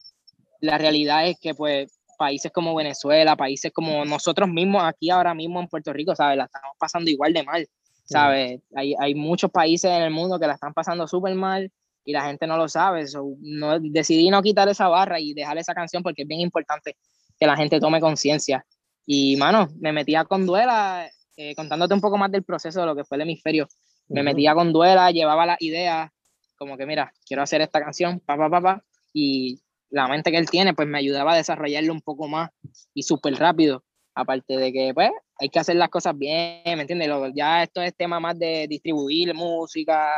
la 0.60 0.78
realidad 0.78 1.28
es 1.28 1.38
que 1.40 1.54
pues 1.54 1.96
países 2.18 2.50
como 2.50 2.74
Venezuela, 2.74 3.36
países 3.36 3.70
como 3.72 4.04
nosotros 4.04 4.48
mismos 4.48 4.82
aquí 4.84 5.10
ahora 5.10 5.32
mismo 5.32 5.60
en 5.60 5.68
Puerto 5.68 5.92
Rico, 5.92 6.16
¿sabes? 6.16 6.38
La 6.38 6.44
estamos 6.46 6.72
pasando 6.76 7.08
igual 7.08 7.32
de 7.32 7.44
mal, 7.44 7.68
¿sabes? 8.04 8.60
Hay, 8.74 8.94
hay 8.98 9.14
muchos 9.14 9.50
países 9.50 9.90
en 9.90 10.02
el 10.02 10.10
mundo 10.10 10.38
que 10.38 10.46
la 10.46 10.54
están 10.54 10.72
pasando 10.72 11.06
súper 11.08 11.34
mal 11.34 11.70
y 12.04 12.12
la 12.12 12.24
gente 12.26 12.46
no 12.46 12.56
lo 12.56 12.68
sabe. 12.68 13.04
no, 13.40 13.80
decidí 13.80 14.30
no 14.30 14.42
quitar 14.42 14.68
esa 14.68 14.88
barra 14.88 15.18
y 15.18 15.32
dejar 15.32 15.58
esa 15.58 15.74
canción 15.74 16.02
porque 16.02 16.22
es 16.22 16.28
bien 16.28 16.40
importante 16.40 16.96
que 17.38 17.46
la 17.46 17.56
gente 17.56 17.80
tome 17.80 18.00
conciencia. 18.00 18.64
Y, 19.06 19.36
mano, 19.36 19.68
me 19.80 19.92
metía 19.92 20.24
con 20.24 20.46
duela, 20.46 21.10
eh, 21.36 21.54
contándote 21.54 21.94
un 21.94 22.00
poco 22.00 22.16
más 22.16 22.30
del 22.30 22.42
proceso 22.42 22.80
de 22.80 22.86
lo 22.86 22.96
que 22.96 23.04
fue 23.04 23.16
el 23.16 23.22
hemisferio. 23.22 23.68
Me 24.08 24.22
metía 24.22 24.54
con 24.54 24.72
duela, 24.72 25.10
llevaba 25.10 25.46
las 25.46 25.60
ideas, 25.62 26.10
como 26.56 26.76
que, 26.76 26.86
mira, 26.86 27.12
quiero 27.26 27.42
hacer 27.42 27.62
esta 27.62 27.80
canción, 27.80 28.20
pa, 28.20 28.36
pa, 28.36 28.50
pa, 28.50 28.60
pa, 28.60 28.84
y 29.12 29.60
la 29.90 30.08
mente 30.08 30.30
que 30.30 30.38
él 30.38 30.50
tiene, 30.50 30.74
pues 30.74 30.88
me 30.88 30.98
ayudaba 30.98 31.32
a 31.32 31.36
desarrollarlo 31.36 31.92
un 31.92 32.02
poco 32.02 32.28
más 32.28 32.50
y 32.92 33.02
súper 33.02 33.34
rápido. 33.34 33.84
Aparte 34.14 34.56
de 34.56 34.72
que, 34.72 34.92
pues, 34.94 35.10
hay 35.38 35.48
que 35.48 35.58
hacer 35.58 35.76
las 35.76 35.88
cosas 35.88 36.16
bien, 36.16 36.62
¿me 36.64 36.82
entiendes? 36.82 37.08
ya 37.34 37.62
esto 37.62 37.82
es 37.82 37.94
tema 37.96 38.20
más 38.20 38.38
de 38.38 38.66
distribuir 38.68 39.34
música, 39.34 40.08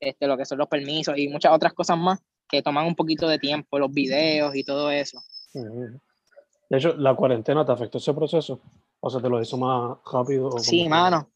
este, 0.00 0.26
lo 0.26 0.36
que 0.36 0.44
son 0.44 0.58
los 0.58 0.68
permisos 0.68 1.16
y 1.18 1.28
muchas 1.28 1.52
otras 1.52 1.72
cosas 1.72 1.98
más 1.98 2.20
que 2.48 2.62
toman 2.62 2.86
un 2.86 2.94
poquito 2.94 3.28
de 3.28 3.38
tiempo, 3.38 3.78
los 3.78 3.92
videos 3.92 4.54
y 4.54 4.64
todo 4.64 4.90
eso. 4.90 5.20
De 5.52 6.78
hecho, 6.78 6.94
¿la 6.96 7.14
cuarentena 7.14 7.64
te 7.64 7.72
afectó 7.72 7.98
ese 7.98 8.14
proceso? 8.14 8.60
¿O 9.00 9.10
sea, 9.10 9.20
te 9.20 9.28
lo 9.28 9.40
hizo 9.40 9.56
más 9.56 9.98
rápido? 10.10 10.58
sí, 10.58 10.88
mano. 10.88 11.30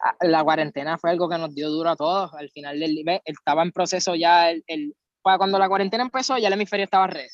Ah, 0.00 0.14
la 0.20 0.44
cuarentena 0.44 0.98
fue 0.98 1.10
algo 1.10 1.28
que 1.28 1.38
nos 1.38 1.54
dio 1.54 1.70
duro 1.70 1.90
a 1.90 1.96
todos. 1.96 2.34
Al 2.34 2.50
final 2.50 2.78
del 2.78 3.04
estaba 3.24 3.62
en 3.62 3.72
proceso 3.72 4.14
ya, 4.14 4.50
el, 4.50 4.62
el, 4.66 4.94
cuando 5.22 5.58
la 5.58 5.68
cuarentena 5.68 6.04
empezó, 6.04 6.36
ya 6.38 6.48
el 6.48 6.54
hemisferio 6.54 6.84
estaba 6.84 7.06
ready. 7.06 7.28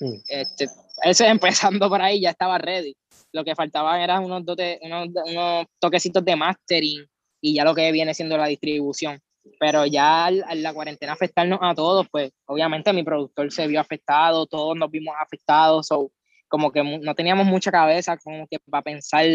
Mm. 0.00 0.14
Este, 0.28 0.68
ese 1.02 1.28
empezando 1.28 1.88
por 1.88 2.02
ahí 2.02 2.20
ya 2.20 2.30
estaba 2.30 2.58
ready. 2.58 2.96
Lo 3.34 3.44
que 3.44 3.54
faltaba 3.54 4.02
eran 4.02 4.24
unos, 4.24 4.42
unos, 4.42 5.08
unos 5.26 5.66
toquecitos 5.78 6.24
de 6.24 6.36
mastering 6.36 7.06
y 7.42 7.54
ya 7.54 7.64
lo 7.64 7.74
que 7.74 7.92
viene 7.92 8.14
siendo 8.14 8.38
la 8.38 8.46
distribución 8.46 9.20
pero 9.58 9.86
ya 9.86 10.30
la 10.30 10.72
cuarentena 10.72 11.12
afectarnos 11.12 11.58
a 11.62 11.74
todos, 11.74 12.06
pues 12.10 12.32
obviamente 12.46 12.92
mi 12.92 13.02
productor 13.02 13.52
se 13.52 13.66
vio 13.66 13.80
afectado, 13.80 14.46
todos 14.46 14.76
nos 14.76 14.90
vimos 14.90 15.14
afectados, 15.20 15.90
o 15.90 16.10
como 16.48 16.72
que 16.72 16.82
no 16.82 17.14
teníamos 17.14 17.46
mucha 17.46 17.70
cabeza 17.70 18.16
como 18.18 18.46
que 18.46 18.58
para 18.70 18.82
pensar 18.82 19.26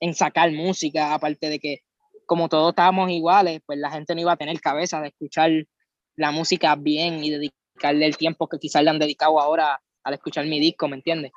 en 0.00 0.14
sacar 0.14 0.50
música, 0.52 1.14
aparte 1.14 1.48
de 1.48 1.58
que 1.58 1.78
como 2.26 2.48
todos 2.48 2.70
estábamos 2.70 3.10
iguales, 3.10 3.60
pues 3.64 3.78
la 3.78 3.90
gente 3.90 4.14
no 4.14 4.20
iba 4.20 4.32
a 4.32 4.36
tener 4.36 4.60
cabeza 4.60 5.00
de 5.00 5.08
escuchar 5.08 5.50
la 6.16 6.30
música 6.30 6.76
bien 6.76 7.24
y 7.24 7.30
dedicarle 7.30 8.06
el 8.06 8.16
tiempo 8.16 8.48
que 8.48 8.58
quizás 8.58 8.82
le 8.82 8.90
han 8.90 8.98
dedicado 8.98 9.40
ahora 9.40 9.80
al 10.02 10.14
escuchar 10.14 10.44
mi 10.46 10.60
disco, 10.60 10.88
¿me 10.88 10.96
entiendes? 10.96 11.32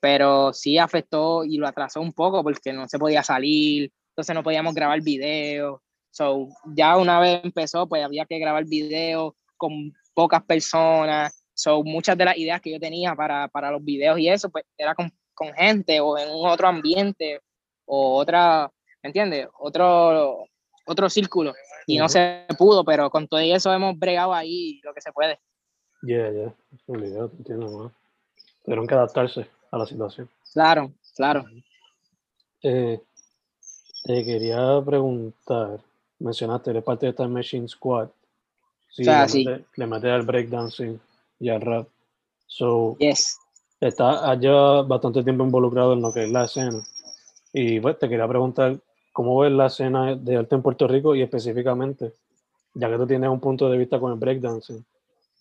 Pero 0.00 0.52
sí 0.52 0.78
afectó 0.78 1.44
y 1.44 1.56
lo 1.56 1.66
atrasó 1.66 2.00
un 2.00 2.12
poco 2.12 2.42
porque 2.42 2.72
no 2.72 2.88
se 2.88 2.98
podía 2.98 3.22
salir, 3.22 3.92
entonces 4.10 4.34
no 4.34 4.42
podíamos 4.42 4.74
grabar 4.74 5.00
videos, 5.02 5.80
So, 6.10 6.48
ya 6.74 6.96
una 6.96 7.20
vez 7.20 7.40
empezó, 7.44 7.88
pues 7.88 8.04
había 8.04 8.26
que 8.26 8.38
grabar 8.38 8.64
videos 8.64 9.34
con 9.56 9.92
pocas 10.14 10.42
personas. 10.42 11.44
So, 11.54 11.82
muchas 11.82 12.16
de 12.16 12.24
las 12.24 12.36
ideas 12.36 12.60
que 12.60 12.72
yo 12.72 12.80
tenía 12.80 13.14
para, 13.14 13.48
para 13.48 13.70
los 13.70 13.84
videos 13.84 14.18
y 14.18 14.28
eso, 14.28 14.50
pues 14.50 14.64
era 14.76 14.94
con, 14.94 15.12
con, 15.34 15.52
gente 15.54 16.00
o 16.00 16.18
en 16.18 16.28
un 16.30 16.48
otro 16.48 16.68
ambiente 16.68 17.40
o 17.84 18.16
otra, 18.16 18.70
¿me 19.02 19.08
entiendes? 19.08 19.48
Otro, 19.58 20.44
otro 20.86 21.08
círculo. 21.08 21.54
Y 21.86 21.98
no 21.98 22.08
se 22.08 22.46
pudo, 22.58 22.84
pero 22.84 23.10
con 23.10 23.28
todo 23.28 23.40
eso 23.40 23.72
hemos 23.72 23.98
bregado 23.98 24.34
ahí 24.34 24.80
lo 24.82 24.92
que 24.92 25.00
se 25.00 25.12
puede. 25.12 25.38
Yeah, 26.02 26.30
yeah, 26.30 26.54
entiendo 26.86 27.70
más. 27.70 27.92
Tuvieron 28.64 28.86
que 28.86 28.94
adaptarse 28.94 29.48
a 29.70 29.78
la 29.78 29.86
situación. 29.86 30.28
Claro, 30.52 30.92
claro. 31.14 31.44
Eh, 32.62 33.00
te 34.04 34.24
quería 34.24 34.80
preguntar, 34.84 35.80
mencionaste, 36.18 36.70
eres 36.70 36.84
parte 36.84 37.06
de 37.06 37.10
esta 37.10 37.28
Machine 37.28 37.68
Squad. 37.68 38.08
Sí, 38.90 39.04
sí. 39.28 39.44
le 39.76 39.86
metes 39.86 40.10
al 40.10 40.22
breakdancing 40.22 40.98
y 41.38 41.48
al 41.50 41.60
rap. 41.60 41.88
So, 42.46 42.96
yes. 42.98 43.38
Está 43.80 44.28
allá 44.28 44.82
bastante 44.82 45.22
tiempo 45.22 45.44
involucrado 45.44 45.92
en 45.92 46.02
lo 46.02 46.12
que 46.12 46.24
es 46.24 46.32
la 46.32 46.46
escena. 46.46 46.82
Y 47.52 47.78
pues 47.78 47.98
te 47.98 48.08
quería 48.08 48.26
preguntar, 48.26 48.76
¿cómo 49.12 49.38
ves 49.38 49.52
la 49.52 49.66
escena 49.66 50.16
de 50.16 50.36
arte 50.36 50.56
en 50.56 50.62
Puerto 50.62 50.88
Rico 50.88 51.14
y 51.14 51.22
específicamente, 51.22 52.12
ya 52.74 52.90
que 52.90 52.96
tú 52.96 53.06
tienes 53.06 53.30
un 53.30 53.40
punto 53.40 53.70
de 53.70 53.78
vista 53.78 54.00
con 54.00 54.12
el 54.12 54.18
breakdancing, 54.18 54.84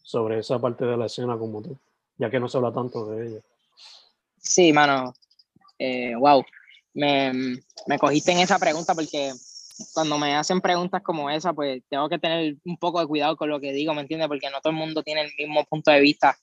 sobre 0.03 0.39
esa 0.39 0.59
parte 0.59 0.85
de 0.85 0.95
la 0.97 1.07
escena 1.07 1.37
como 1.37 1.61
tú, 1.61 1.75
ya 2.17 2.29
que 2.29 2.39
no 2.39 2.47
se 2.47 2.57
habla 2.57 2.71
tanto 2.71 3.07
de 3.07 3.27
ella? 3.27 3.41
Sí, 4.37 4.73
mano. 4.73 5.13
Eh, 5.79 6.15
wow. 6.15 6.43
Me, 6.93 7.31
me 7.85 7.99
cogiste 7.99 8.31
en 8.31 8.39
esa 8.39 8.57
pregunta 8.57 8.95
porque 8.95 9.33
cuando 9.93 10.17
me 10.17 10.35
hacen 10.35 10.61
preguntas 10.61 11.01
como 11.03 11.29
esa, 11.29 11.53
pues 11.53 11.83
tengo 11.89 12.09
que 12.09 12.19
tener 12.19 12.55
un 12.65 12.77
poco 12.77 12.99
de 12.99 13.07
cuidado 13.07 13.37
con 13.37 13.49
lo 13.49 13.59
que 13.59 13.73
digo, 13.73 13.93
¿me 13.93 14.01
entiendes? 14.01 14.27
Porque 14.27 14.49
no 14.49 14.59
todo 14.61 14.71
el 14.71 14.77
mundo 14.77 15.03
tiene 15.03 15.21
el 15.21 15.31
mismo 15.37 15.63
punto 15.65 15.91
de 15.91 15.99
vista 15.99 16.37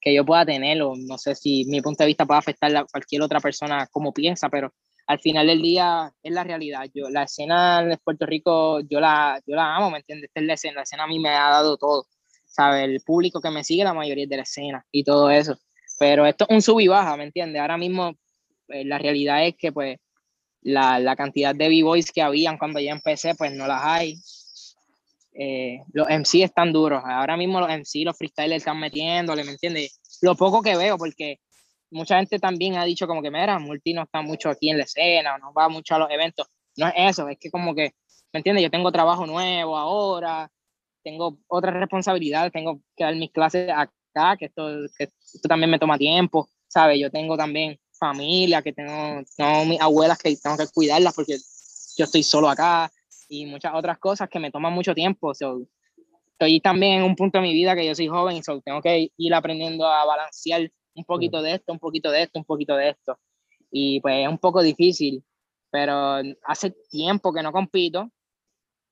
que 0.00 0.14
yo 0.14 0.24
pueda 0.24 0.46
tener, 0.46 0.80
o 0.82 0.94
no 0.96 1.18
sé 1.18 1.34
si 1.34 1.64
mi 1.64 1.80
punto 1.80 2.04
de 2.04 2.08
vista 2.08 2.26
puede 2.26 2.38
afectar 2.38 2.74
a 2.76 2.84
cualquier 2.84 3.22
otra 3.22 3.40
persona 3.40 3.88
como 3.90 4.12
piensa, 4.12 4.48
pero 4.48 4.72
al 5.08 5.18
final 5.18 5.46
del 5.46 5.62
día 5.62 6.12
es 6.22 6.32
la 6.32 6.44
realidad. 6.44 6.86
Yo, 6.94 7.08
la 7.10 7.24
escena 7.24 7.82
de 7.84 7.96
Puerto 7.98 8.26
Rico, 8.26 8.80
yo 8.80 9.00
la, 9.00 9.40
yo 9.46 9.56
la 9.56 9.74
amo, 9.74 9.90
¿me 9.90 9.98
entiendes? 9.98 10.28
Esta 10.28 10.40
es 10.40 10.46
la 10.46 10.54
escena, 10.54 10.74
la 10.76 10.82
escena 10.82 11.04
a 11.04 11.08
mí 11.08 11.18
me 11.18 11.30
ha 11.30 11.50
dado 11.50 11.76
todo, 11.76 12.06
¿sabes? 12.44 12.84
El 12.84 13.00
público 13.00 13.40
que 13.40 13.50
me 13.50 13.64
sigue, 13.64 13.84
la 13.84 13.94
mayoría 13.94 14.26
de 14.26 14.36
la 14.36 14.42
escena 14.42 14.84
y 14.92 15.04
todo 15.04 15.30
eso. 15.30 15.58
Pero 15.98 16.26
esto 16.26 16.46
es 16.48 16.54
un 16.54 16.62
sub 16.62 16.80
y 16.80 16.88
baja, 16.88 17.16
¿me 17.16 17.24
entiendes? 17.24 17.60
Ahora 17.60 17.78
mismo 17.78 18.14
eh, 18.68 18.84
la 18.84 18.98
realidad 18.98 19.46
es 19.46 19.56
que 19.56 19.72
pues 19.72 19.98
la, 20.62 20.98
la 20.98 21.16
cantidad 21.16 21.54
de 21.54 21.68
b-boys 21.68 22.10
que 22.12 22.22
habían 22.22 22.58
cuando 22.58 22.80
ya 22.80 22.92
empecé, 22.92 23.34
pues 23.34 23.52
no 23.52 23.66
las 23.66 23.82
hay. 23.84 24.18
Eh, 25.38 25.80
los 25.92 26.08
MC 26.08 26.42
están 26.42 26.72
duros. 26.72 27.02
Ahora 27.04 27.36
mismo 27.36 27.60
los 27.60 27.68
MC, 27.68 28.04
los 28.04 28.16
freestylers 28.16 28.62
están 28.62 28.80
metiéndole, 28.80 29.44
¿me 29.44 29.52
entiendes? 29.52 30.00
Lo 30.22 30.34
poco 30.34 30.62
que 30.62 30.76
veo, 30.76 30.96
porque 30.96 31.40
mucha 31.90 32.16
gente 32.16 32.38
también 32.38 32.76
ha 32.76 32.84
dicho 32.84 33.06
como 33.06 33.22
que, 33.22 33.30
mira, 33.30 33.58
Multi 33.58 33.92
no 33.92 34.02
está 34.02 34.22
mucho 34.22 34.48
aquí 34.48 34.70
en 34.70 34.78
la 34.78 34.84
escena, 34.84 35.38
no 35.38 35.52
va 35.52 35.68
mucho 35.68 35.94
a 35.94 35.98
los 35.98 36.10
eventos. 36.10 36.46
No 36.76 36.88
es 36.88 36.94
eso, 36.96 37.28
es 37.28 37.38
que 37.38 37.50
como 37.50 37.74
que, 37.74 37.94
¿me 38.32 38.38
entiendes? 38.38 38.64
Yo 38.64 38.70
tengo 38.70 38.90
trabajo 38.90 39.26
nuevo 39.26 39.76
ahora, 39.76 40.50
tengo 41.02 41.38
otras 41.48 41.74
responsabilidades, 41.74 42.52
tengo 42.52 42.80
que 42.96 43.04
dar 43.04 43.14
mis 43.14 43.30
clases 43.30 43.70
acá, 44.16 44.36
que 44.36 44.46
esto, 44.46 44.68
que 44.96 45.04
esto 45.04 45.48
también 45.48 45.70
me 45.70 45.78
toma 45.78 45.98
tiempo, 45.98 46.48
¿sabes? 46.66 46.98
Yo 47.00 47.10
tengo 47.10 47.36
también 47.36 47.78
familia, 47.98 48.62
que 48.62 48.72
tengo, 48.72 49.22
tengo 49.36 49.64
mis 49.64 49.80
abuelas 49.80 50.18
que 50.18 50.36
tengo 50.36 50.56
que 50.56 50.66
cuidarlas 50.72 51.14
porque 51.14 51.36
yo 51.96 52.04
estoy 52.04 52.22
solo 52.22 52.48
acá 52.48 52.90
y 53.28 53.46
muchas 53.46 53.74
otras 53.74 53.98
cosas 53.98 54.28
que 54.28 54.38
me 54.38 54.50
toman 54.50 54.72
mucho 54.72 54.94
tiempo. 54.94 55.32
estoy 55.32 56.60
también 56.60 56.98
en 56.98 57.02
un 57.02 57.16
punto 57.16 57.38
de 57.38 57.42
mi 57.42 57.52
vida 57.52 57.74
que 57.74 57.86
yo 57.86 57.94
soy 57.94 58.08
joven 58.08 58.36
y 58.36 58.42
tengo 58.62 58.80
que 58.82 59.10
ir 59.16 59.34
aprendiendo 59.34 59.86
a 59.86 60.04
balancear 60.04 60.70
un 60.94 61.04
poquito 61.04 61.42
de 61.42 61.54
esto, 61.54 61.72
un 61.72 61.78
poquito 61.78 62.10
de 62.10 62.22
esto, 62.22 62.38
un 62.38 62.44
poquito 62.44 62.76
de 62.76 62.90
esto. 62.90 63.18
Y 63.70 64.00
pues 64.00 64.24
es 64.24 64.28
un 64.28 64.38
poco 64.38 64.62
difícil, 64.62 65.24
pero 65.70 66.22
hace 66.44 66.70
tiempo 66.90 67.32
que 67.32 67.42
no 67.42 67.52
compito. 67.52 68.10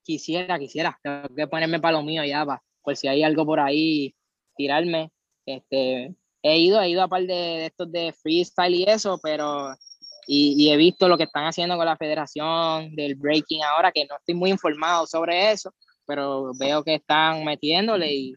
Quisiera, 0.03 0.59
quisiera, 0.59 0.99
tengo 1.03 1.35
que 1.35 1.47
ponerme 1.47 1.81
para 1.81 1.97
lo 1.97 2.03
mío 2.03 2.23
ya, 2.25 2.45
para, 2.45 2.63
por 2.83 2.95
si 2.95 3.09
hay 3.09 3.23
algo 3.23 3.47
por 3.47 3.61
ahí, 3.61 4.15
tirarme. 4.57 5.11
Este, 5.47 6.15
he 6.43 6.59
ido, 6.59 6.81
he 6.81 6.91
ido 6.91 7.03
a 7.03 7.09
par 7.09 7.23
de, 7.23 7.67
estos 7.67 7.91
de 7.91 8.13
freestyle 8.13 8.75
y 8.75 8.85
eso, 8.85 9.19
pero 9.23 9.75
y, 10.27 10.71
he 10.71 10.77
visto 10.77 11.09
lo 11.09 11.17
que 11.17 11.25
están 11.25 11.45
haciendo 11.45 11.77
con 11.77 11.87
la 11.87 11.97
federación 11.97 12.95
del 12.95 13.15
breaking 13.15 13.63
ahora, 13.63 13.93
que 13.93 14.07
no 14.07 14.17
estoy 14.17 14.35
muy 14.35 14.51
informado 14.51 15.07
sobre 15.07 15.53
eso, 15.53 15.73
pero 16.07 16.53
veo 16.59 16.83
que 16.83 16.95
están 16.97 17.45
metiéndole 17.45 18.15
y 18.15 18.35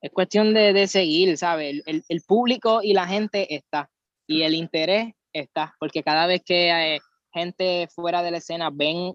es 0.00 0.10
cuestión 0.10 0.54
de, 0.54 0.72
de 0.72 0.86
seguir, 0.86 1.36
¿sabes? 1.38 1.82
El, 1.86 2.04
el, 2.08 2.22
público 2.22 2.80
y 2.82 2.92
la 2.92 3.06
gente 3.06 3.54
está, 3.54 3.90
y 4.26 4.42
el 4.42 4.54
interés 4.54 5.12
está, 5.32 5.74
porque 5.78 6.02
cada 6.02 6.26
vez 6.26 6.42
que 6.44 6.70
hay 6.70 6.98
gente 7.32 7.88
fuera 7.94 8.22
de 8.22 8.30
la 8.30 8.38
escena 8.38 8.70
ven 8.72 9.14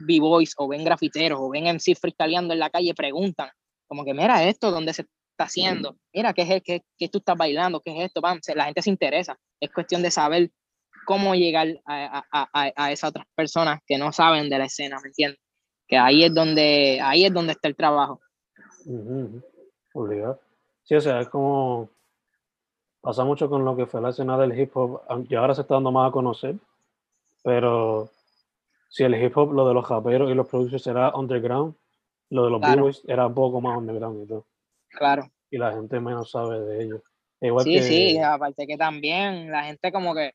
b-boys 0.00 0.54
o 0.58 0.68
ven 0.68 0.84
grafiteros 0.84 1.40
o 1.40 1.50
ven 1.50 1.66
MC 1.66 1.94
freestyleando 1.94 2.52
en 2.52 2.60
la 2.60 2.70
calle, 2.70 2.94
preguntan, 2.94 3.50
como 3.86 4.04
que 4.04 4.14
mira 4.14 4.44
esto, 4.44 4.70
¿dónde 4.70 4.92
se 4.92 5.06
está 5.40 5.44
haciendo? 5.44 5.96
Mira, 6.12 6.32
¿qué 6.34 6.42
es 6.42 6.62
qué, 6.62 6.82
qué 6.98 7.08
tú 7.08 7.18
estás 7.18 7.36
bailando? 7.36 7.80
¿Qué 7.80 7.96
es 7.96 8.06
esto? 8.06 8.20
la 8.54 8.64
gente 8.64 8.82
se 8.82 8.90
interesa, 8.90 9.38
es 9.58 9.70
cuestión 9.72 10.02
de 10.02 10.10
saber 10.10 10.50
cómo 11.06 11.34
llegar 11.34 11.68
a, 11.86 12.22
a, 12.30 12.72
a, 12.76 12.92
esas 12.92 13.10
otras 13.10 13.26
personas 13.34 13.80
que 13.86 13.96
no 13.96 14.12
saben 14.12 14.50
de 14.50 14.58
la 14.58 14.66
escena, 14.66 14.98
¿me 15.02 15.08
entiendes? 15.08 15.40
Que 15.88 15.96
ahí 15.96 16.24
es 16.24 16.34
donde, 16.34 17.00
ahí 17.02 17.24
es 17.24 17.32
donde 17.32 17.52
está 17.52 17.68
el 17.68 17.76
trabajo. 17.76 18.20
Obligado. 19.94 20.40
Sí, 20.84 20.94
o 20.94 21.00
sea, 21.00 21.20
es 21.20 21.28
como 21.28 21.88
pasa 23.00 23.24
mucho 23.24 23.48
con 23.48 23.64
lo 23.64 23.74
que 23.76 23.86
fue 23.86 24.02
la 24.02 24.10
escena 24.10 24.36
del 24.36 24.58
hip 24.58 24.76
hop, 24.76 25.00
y 25.28 25.34
ahora 25.34 25.54
se 25.54 25.62
está 25.62 25.74
dando 25.74 25.90
más 25.90 26.10
a 26.10 26.12
conocer, 26.12 26.56
pero 27.42 28.10
si 28.90 29.04
el 29.04 29.14
hip 29.14 29.36
hop, 29.36 29.52
lo 29.52 29.66
de 29.66 29.74
los 29.74 29.88
raperos 29.88 30.30
y 30.30 30.34
los 30.34 30.46
producers 30.48 30.86
era 30.86 31.14
underground, 31.14 31.74
lo 32.28 32.44
de 32.44 32.50
los 32.50 32.60
claro. 32.60 32.90
era 33.06 33.26
un 33.26 33.34
poco 33.34 33.60
más 33.60 33.78
underground 33.78 34.24
y 34.24 34.26
todo. 34.26 34.44
Claro. 34.90 35.30
Y 35.50 35.58
la 35.58 35.72
gente 35.72 36.00
menos 36.00 36.30
sabe 36.30 36.60
de 36.60 36.84
ellos. 36.84 37.02
sí, 37.64 37.82
sí, 37.82 38.18
aparte 38.18 38.66
que 38.66 38.76
también 38.76 39.50
la 39.50 39.64
gente 39.64 39.90
como 39.92 40.14
que 40.14 40.32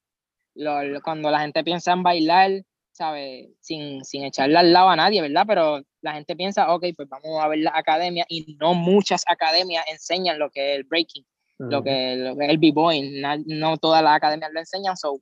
cuando 1.03 1.29
la 1.29 1.41
gente 1.41 1.63
piensa 1.63 1.93
en 1.93 2.03
bailar, 2.03 2.51
¿sabes? 2.91 3.49
Sin, 3.59 4.03
sin 4.05 4.23
echarle 4.23 4.57
al 4.57 4.71
lado 4.71 4.89
a 4.89 4.95
nadie, 4.95 5.21
¿verdad? 5.21 5.43
Pero 5.47 5.81
la 6.01 6.13
gente 6.13 6.35
piensa, 6.35 6.73
ok, 6.73 6.85
pues 6.95 7.09
vamos 7.09 7.43
a 7.43 7.47
ver 7.47 7.59
la 7.59 7.71
academia 7.75 8.25
y 8.29 8.55
no 8.59 8.73
muchas 8.73 9.23
academias 9.27 9.85
enseñan 9.91 10.39
lo 10.39 10.49
que 10.49 10.73
es 10.73 10.77
el 10.77 10.83
breaking, 10.85 11.25
lo, 11.57 11.83
que, 11.83 12.15
lo 12.15 12.37
que 12.37 12.45
es 12.45 12.49
el 12.49 12.57
b-boy, 12.57 13.21
no, 13.47 13.77
todas 13.77 14.01
las 14.03 14.15
academias 14.15 14.51
lo 14.53 14.59
enseñan, 14.59 14.95
so 14.95 15.19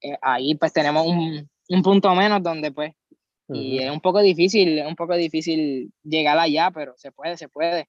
eh, 0.00 0.16
ahí 0.20 0.54
pues 0.56 0.72
tenemos 0.72 1.06
un, 1.06 1.48
un, 1.68 1.82
punto 1.82 2.12
menos 2.14 2.42
donde 2.42 2.72
pues, 2.72 2.92
y 3.48 3.78
es 3.78 3.90
un 3.90 4.00
poco 4.00 4.20
difícil, 4.20 4.78
es 4.78 4.86
un 4.86 4.96
poco 4.96 5.14
difícil 5.14 5.92
llegar 6.02 6.38
allá, 6.38 6.70
pero 6.72 6.94
se 6.96 7.12
puede, 7.12 7.36
se 7.36 7.48
puede. 7.48 7.88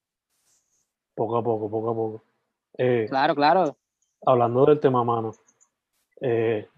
Poco 1.14 1.36
a 1.36 1.42
poco, 1.42 1.70
poco 1.70 1.90
a 1.90 1.94
poco. 1.94 2.24
Eh, 2.76 3.06
claro, 3.08 3.34
claro. 3.34 3.76
Hablando 4.26 4.66
del 4.66 4.80
tema 4.80 5.04
mano, 5.04 5.32
eh, 6.20 6.68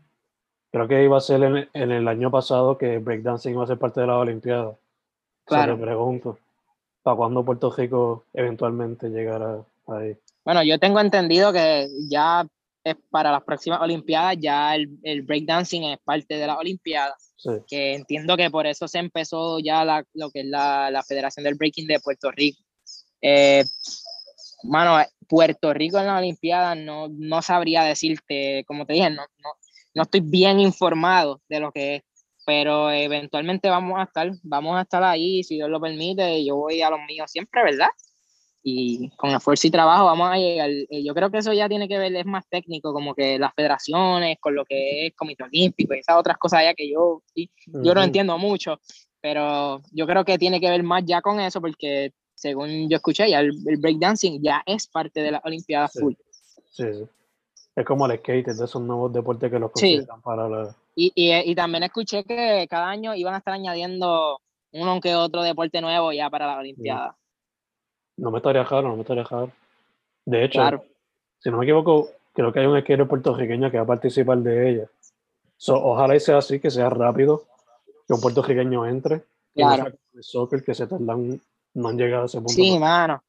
Creo 0.76 0.88
que 0.88 1.04
iba 1.04 1.16
a 1.16 1.22
ser 1.22 1.42
en, 1.42 1.90
el 1.90 2.06
año 2.06 2.30
pasado 2.30 2.76
que 2.76 2.98
breakdancing 2.98 3.52
iba 3.52 3.64
a 3.64 3.66
ser 3.66 3.78
parte 3.78 4.02
de 4.02 4.08
la 4.08 4.18
Olimpiada. 4.18 4.76
Claro. 5.46 5.76
O 5.76 5.78
pregunto, 5.78 6.38
¿para 7.02 7.16
cuándo 7.16 7.42
Puerto 7.46 7.70
Rico 7.70 8.24
eventualmente 8.34 9.08
llegará 9.08 9.64
ahí? 9.86 10.18
Bueno, 10.44 10.62
yo 10.62 10.78
tengo 10.78 11.00
entendido 11.00 11.50
que 11.50 11.88
ya 12.10 12.46
es 12.84 12.94
para 13.10 13.32
las 13.32 13.42
próximas 13.44 13.80
Olimpiadas, 13.80 14.36
ya 14.38 14.74
el, 14.74 14.98
el 15.02 15.22
breakdancing 15.22 15.84
es 15.84 15.98
parte 16.04 16.36
de 16.36 16.46
las 16.46 16.58
Olimpiadas. 16.58 17.32
Sí. 17.36 17.52
Que 17.66 17.94
entiendo 17.94 18.36
que 18.36 18.50
por 18.50 18.66
eso 18.66 18.86
se 18.86 18.98
empezó 18.98 19.58
ya 19.60 19.82
la, 19.82 20.04
lo 20.12 20.30
que 20.30 20.40
es 20.40 20.46
la, 20.46 20.90
la 20.90 21.02
Federación 21.02 21.44
del 21.44 21.54
Breaking 21.54 21.86
de 21.86 22.00
Puerto 22.00 22.30
Rico. 22.30 22.62
Eh, 23.22 23.64
mano, 24.62 25.04
Puerto 25.28 25.72
Rico 25.72 25.98
en 25.98 26.06
las 26.06 26.18
Olimpiadas 26.18 26.76
no, 26.76 27.08
no 27.08 27.42
sabría 27.42 27.82
decirte, 27.82 28.64
como 28.66 28.86
te 28.86 28.94
dije, 28.94 29.10
no, 29.10 29.22
no, 29.38 29.50
no 29.94 30.02
estoy 30.02 30.20
bien 30.20 30.60
informado 30.60 31.40
de 31.48 31.60
lo 31.60 31.72
que 31.72 31.96
es, 31.96 32.02
pero 32.44 32.90
eventualmente 32.90 33.68
vamos 33.68 33.98
a 33.98 34.04
estar, 34.04 34.30
vamos 34.42 34.76
a 34.76 34.82
estar 34.82 35.02
ahí, 35.02 35.42
si 35.42 35.56
Dios 35.56 35.68
lo 35.68 35.80
permite, 35.80 36.44
yo 36.44 36.56
voy 36.56 36.80
a 36.80 36.90
los 36.90 37.00
míos 37.08 37.30
siempre, 37.30 37.62
¿verdad? 37.64 37.88
Y 38.62 39.10
con 39.16 39.30
esfuerzo 39.30 39.66
y 39.66 39.70
trabajo 39.70 40.04
vamos 40.06 40.28
a 40.30 40.36
llegar. 40.36 40.70
Eh, 40.70 41.04
yo 41.04 41.14
creo 41.14 41.30
que 41.30 41.38
eso 41.38 41.52
ya 41.52 41.68
tiene 41.68 41.88
que 41.88 41.98
ver, 41.98 42.14
es 42.14 42.26
más 42.26 42.44
técnico, 42.48 42.92
como 42.92 43.14
que 43.14 43.38
las 43.38 43.54
federaciones, 43.54 44.38
con 44.40 44.54
lo 44.54 44.64
que 44.64 45.06
es 45.06 45.14
Comité 45.14 45.44
Olímpico 45.44 45.94
y 45.94 45.98
esas 45.98 46.16
otras 46.16 46.36
cosas 46.36 46.62
ya 46.62 46.74
que 46.74 46.88
yo, 46.88 47.22
yo 47.34 47.94
no 47.94 48.02
entiendo 48.02 48.38
mucho, 48.38 48.80
pero 49.20 49.82
yo 49.92 50.06
creo 50.06 50.24
que 50.24 50.38
tiene 50.38 50.60
que 50.60 50.70
ver 50.70 50.82
más 50.82 51.04
ya 51.04 51.20
con 51.20 51.40
eso, 51.40 51.60
porque 51.60 52.12
según 52.36 52.88
yo 52.88 52.96
escuché, 52.96 53.28
ya 53.28 53.40
el, 53.40 53.52
breakdancing 53.78 54.40
ya 54.42 54.62
es 54.64 54.86
parte 54.86 55.22
de 55.22 55.32
las 55.32 55.44
Olimpiadas 55.44 55.92
full. 55.98 56.14
Sí, 56.70 56.84
sí. 56.92 57.04
Es 57.74 57.84
como 57.84 58.06
el 58.06 58.18
skate, 58.18 58.46
de 58.46 58.64
esos 58.64 58.80
nuevos 58.80 59.12
deportes 59.12 59.50
que 59.50 59.58
los 59.58 59.70
consideran 59.72 60.22
para 60.22 60.48
la... 60.48 60.76
Y, 60.94 61.12
y, 61.14 61.50
y, 61.50 61.54
también 61.54 61.82
escuché 61.82 62.24
que 62.24 62.66
cada 62.70 62.88
año 62.88 63.14
iban 63.14 63.34
a 63.34 63.38
estar 63.38 63.52
añadiendo 63.52 64.40
uno 64.72 65.00
que 65.00 65.14
otro 65.14 65.42
deporte 65.42 65.80
nuevo 65.80 66.12
ya 66.12 66.30
para 66.30 66.46
la 66.46 66.58
Olimpiada. 66.58 67.16
No 68.16 68.30
me 68.30 68.38
estaría 68.38 68.64
raro, 68.64 68.88
no 68.88 68.96
me 68.96 69.02
estaría 69.02 69.24
raro. 69.24 69.52
De 70.24 70.44
hecho, 70.44 70.60
si 71.38 71.50
no 71.50 71.58
me 71.58 71.64
equivoco, 71.64 72.08
creo 72.32 72.52
que 72.52 72.60
hay 72.60 72.66
un 72.66 72.80
skater 72.80 73.06
puertorriqueño 73.06 73.70
que 73.70 73.76
va 73.76 73.84
a 73.84 73.86
participar 73.86 74.38
de 74.38 74.70
ella. 74.70 74.90
ojalá 75.68 76.16
y 76.16 76.20
sea 76.20 76.38
así, 76.38 76.60
que 76.60 76.70
sea 76.70 76.88
rápido, 76.88 77.44
que 78.06 78.14
un 78.14 78.20
puertorriqueño 78.20 78.86
entre. 78.86 79.22
Claro. 79.54 79.92
El 80.14 80.22
soccer 80.22 80.64
que 80.64 80.74
se 80.74 80.86
tardan, 80.86 81.40
no 81.76 81.88
han 81.88 81.98
llegado 81.98 82.22
a 82.22 82.26
ese 82.26 82.38
punto. 82.38 82.52
Sí, 82.52 82.78
mano. 82.78 83.22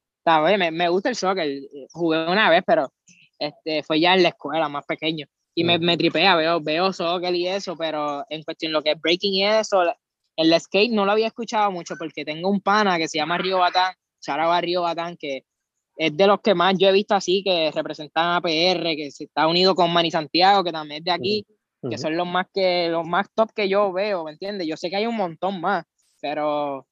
Me, 0.57 0.71
me 0.71 0.89
gusta 0.89 1.09
el 1.09 1.15
soccer. 1.15 1.47
Jugué 1.91 2.27
una 2.27 2.49
vez, 2.49 2.63
pero 2.65 2.91
este, 3.39 3.83
fue 3.83 3.99
ya 3.99 4.13
en 4.13 4.23
la 4.23 4.29
escuela, 4.29 4.67
más 4.69 4.85
pequeño. 4.85 5.25
Y 5.53 5.63
me, 5.63 5.79
me 5.79 5.97
tripea, 5.97 6.35
veo, 6.35 6.61
veo 6.61 6.93
soccer 6.93 7.33
y 7.33 7.47
eso, 7.47 7.75
pero 7.75 8.23
en 8.29 8.43
cuestión 8.43 8.71
lo 8.71 8.81
que 8.81 8.91
es 8.91 9.01
breaking 9.01 9.33
y 9.33 9.45
eso, 9.45 9.81
el 10.35 10.59
skate 10.59 10.91
no 10.91 11.05
lo 11.05 11.13
había 11.13 11.27
escuchado 11.27 11.71
mucho 11.71 11.95
porque 11.97 12.23
tengo 12.23 12.49
un 12.49 12.61
pana 12.61 12.97
que 12.97 13.07
se 13.07 13.17
llama 13.17 13.39
Río 13.39 13.57
Batán, 13.57 13.95
Charaba 14.21 14.61
Río 14.61 14.83
Batán, 14.83 15.17
que 15.17 15.45
es 15.95 16.15
de 16.15 16.27
los 16.27 16.41
que 16.41 16.53
más 16.53 16.75
yo 16.77 16.89
he 16.89 16.91
visto 16.91 17.15
así, 17.15 17.43
que 17.43 17.71
representan 17.73 18.35
a 18.35 18.41
PR, 18.41 18.95
que 18.95 19.09
se 19.11 19.23
está 19.23 19.47
unido 19.47 19.73
con 19.73 19.91
Manny 19.91 20.11
Santiago, 20.11 20.63
que 20.63 20.71
también 20.71 20.99
es 20.99 21.05
de 21.05 21.11
aquí, 21.11 21.45
que 21.89 21.97
son 21.97 22.15
los 22.15 22.27
más, 22.27 22.45
que, 22.53 22.89
los 22.89 23.07
más 23.07 23.27
top 23.33 23.51
que 23.55 23.67
yo 23.67 23.91
veo, 23.91 24.25
¿me 24.25 24.31
entiendes? 24.31 24.67
Yo 24.67 24.77
sé 24.77 24.91
que 24.91 24.97
hay 24.97 25.07
un 25.07 25.15
montón 25.15 25.59
más, 25.59 25.85
pero 26.21 26.85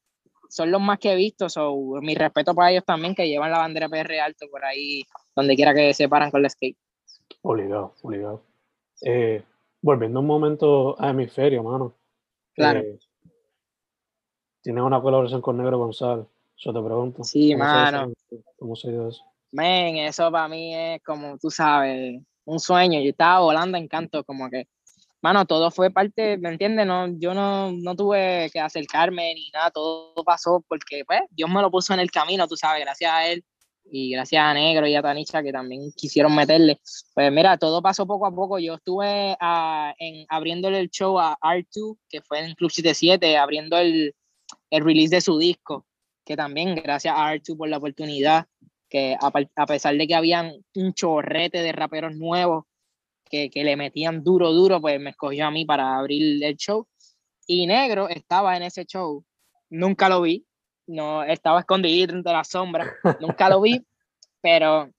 son 0.56 0.72
los 0.72 0.80
más 0.80 1.00
que 1.00 1.12
he 1.12 1.16
visto, 1.18 1.50
so, 1.50 1.76
mi 2.02 2.16
respeto 2.16 2.56
para 2.56 2.72
ellos 2.72 2.86
también, 2.86 3.14
que 3.14 3.28
llevan 3.28 3.52
la 3.52 3.58
bandera 3.58 3.90
PR 3.90 4.22
alto 4.22 4.48
por 4.50 4.64
ahí 4.64 5.04
donde 5.36 5.54
quiera 5.54 5.74
que 5.74 5.94
se 5.94 6.08
paran 6.08 6.32
con 6.32 6.46
el 6.46 6.50
skate. 6.50 6.78
Obligado, 7.42 7.94
obligado. 8.02 8.42
Eh, 9.02 9.44
volviendo 9.82 10.22
un 10.22 10.28
momento 10.28 10.96
a 10.98 11.10
hemisferio, 11.10 11.62
mano. 11.62 11.94
Claro. 12.54 12.80
Eh, 12.80 12.98
Tienes 14.62 14.82
una 14.82 15.02
colaboración 15.02 15.42
con 15.42 15.58
Negro 15.58 15.78
González, 15.78 16.26
yo 16.56 16.72
te 16.74 16.82
pregunto. 16.82 17.24
Sí, 17.26 17.54
mano. 17.54 18.14
¿Cómo 18.58 18.78
se 18.78 18.92
dio 18.92 19.10
eso? 19.10 19.26
Men, 19.52 19.98
eso 19.98 20.32
para 20.32 20.48
mí 20.48 20.74
es 20.74 21.04
como, 21.04 21.38
tú 21.38 21.52
sabes, 21.52 22.22
un 22.46 22.60
sueño. 22.62 23.02
Yo 23.02 23.10
estaba 23.10 23.42
volando 23.42 23.78
en 23.78 23.90
canto, 23.90 24.24
como 24.24 24.50
que, 24.50 24.70
mano, 25.26 25.44
todo 25.48 25.72
fue 25.72 25.90
parte, 25.90 26.38
¿me 26.38 26.50
entiendes? 26.50 26.86
No, 26.86 27.08
yo 27.18 27.34
no, 27.34 27.72
no 27.72 27.96
tuve 27.96 28.48
que 28.54 28.60
acercarme 28.60 29.34
ni 29.34 29.50
nada, 29.50 29.72
todo 29.72 30.14
pasó 30.24 30.64
porque, 30.68 31.04
pues, 31.04 31.22
Dios 31.32 31.50
me 31.50 31.64
lo 31.64 31.72
puso 31.72 31.96
en 31.96 32.00
el 32.00 32.12
camino, 32.12 32.48
tú 32.48 32.56
sabes, 32.56 32.84
gracias 32.84 33.12
a 33.12 33.28
él 33.28 33.44
y 33.86 34.12
gracias 34.12 34.44
a 34.44 34.54
Negro 34.54 34.86
y 34.86 34.94
a 34.94 35.02
Tanicha 35.02 35.42
que 35.42 35.52
también 35.52 35.92
quisieron 35.96 36.36
meterle. 36.36 36.80
Pues 37.16 37.32
mira, 37.32 37.58
todo 37.58 37.82
pasó 37.82 38.06
poco 38.06 38.28
a 38.28 38.36
poco. 38.36 38.60
Yo 38.60 38.76
estuve 38.76 39.32
uh, 39.42 39.94
en, 39.98 40.28
abriéndole 40.30 40.80
el 40.80 40.92
show 40.92 41.18
a 41.20 41.36
R2, 41.42 41.98
que 42.08 42.22
fue 42.22 42.46
en 42.46 42.54
Club 42.54 42.70
77, 42.70 43.36
abriendo 43.36 43.80
el, 43.80 44.14
el 44.70 44.86
release 44.86 45.16
de 45.16 45.22
su 45.22 45.40
disco, 45.40 45.88
que 46.24 46.36
también 46.36 46.76
gracias 46.76 47.16
a 47.18 47.34
R2 47.34 47.58
por 47.58 47.68
la 47.68 47.78
oportunidad, 47.78 48.46
que 48.88 49.18
a, 49.20 49.32
a, 49.56 49.66
pesar 49.66 49.98
de 49.98 50.06
que 50.06 50.14
habían 50.14 50.54
un 50.76 50.94
chorrete 50.94 51.64
de 51.64 51.72
raperos 51.72 52.16
nuevos 52.16 52.66
que, 53.36 53.50
que 53.50 53.64
le 53.64 53.76
metían 53.76 54.24
duro, 54.24 54.52
duro, 54.54 54.80
pues 54.80 55.00
me 55.00 55.12
escogió 55.12 55.48
a 55.48 55.52
mí 55.52 55.66
para 55.66 55.98
abrir 55.98 56.44
el 56.44 56.56
show. 56.56 56.88
Y 57.48 57.68
Negro 57.68 58.10
estaba 58.10 58.56
en 58.58 58.64
ese 58.64 58.86
show. 58.86 59.24
Nunca 59.70 60.10
lo 60.10 60.22
vi, 60.22 60.46
no 60.88 61.24
estaba 61.24 61.60
escondido 61.60 62.14
entre 62.14 62.32
las 62.32 62.50
sombras, 62.50 62.90
nunca 63.20 63.50
lo 63.50 63.62
vi, 63.62 63.86
pero 64.42 64.90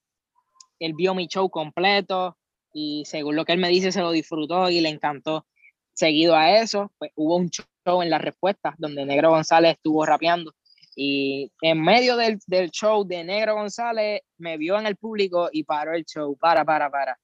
él 0.79 0.95
vio 0.95 1.15
mi 1.15 1.29
show 1.29 1.49
completo 1.49 2.37
y 2.73 3.05
según 3.07 3.37
lo 3.37 3.45
que 3.45 3.53
él 3.53 3.59
me 3.59 3.69
dice 3.69 3.93
se 3.93 4.03
lo 4.03 4.11
disfrutó 4.11 4.69
y 4.69 4.81
le 4.81 4.91
encantó. 4.91 5.47
Seguido 5.95 6.37
a 6.37 6.59
eso, 6.59 6.93
pues 6.99 7.11
hubo 7.15 7.37
un 7.37 7.49
show 7.49 8.03
en 8.03 8.11
las 8.11 8.21
respuestas 8.21 8.75
donde 8.77 9.07
Negro 9.07 9.31
González 9.31 9.77
estuvo 9.77 10.05
rapeando 10.05 10.53
y 10.99 11.53
en 11.61 11.83
medio 11.83 12.17
del, 12.17 12.39
del 12.47 12.71
show 12.71 13.05
de 13.05 13.23
Negro 13.23 13.55
González 13.55 14.23
me 14.39 14.57
vio 14.57 14.79
en 14.79 14.87
el 14.87 14.97
público 14.97 15.51
y 15.53 15.63
paró 15.63 15.93
el 15.93 16.07
show, 16.07 16.37
para, 16.39 16.65
para, 16.65 16.91
para. 16.91 17.19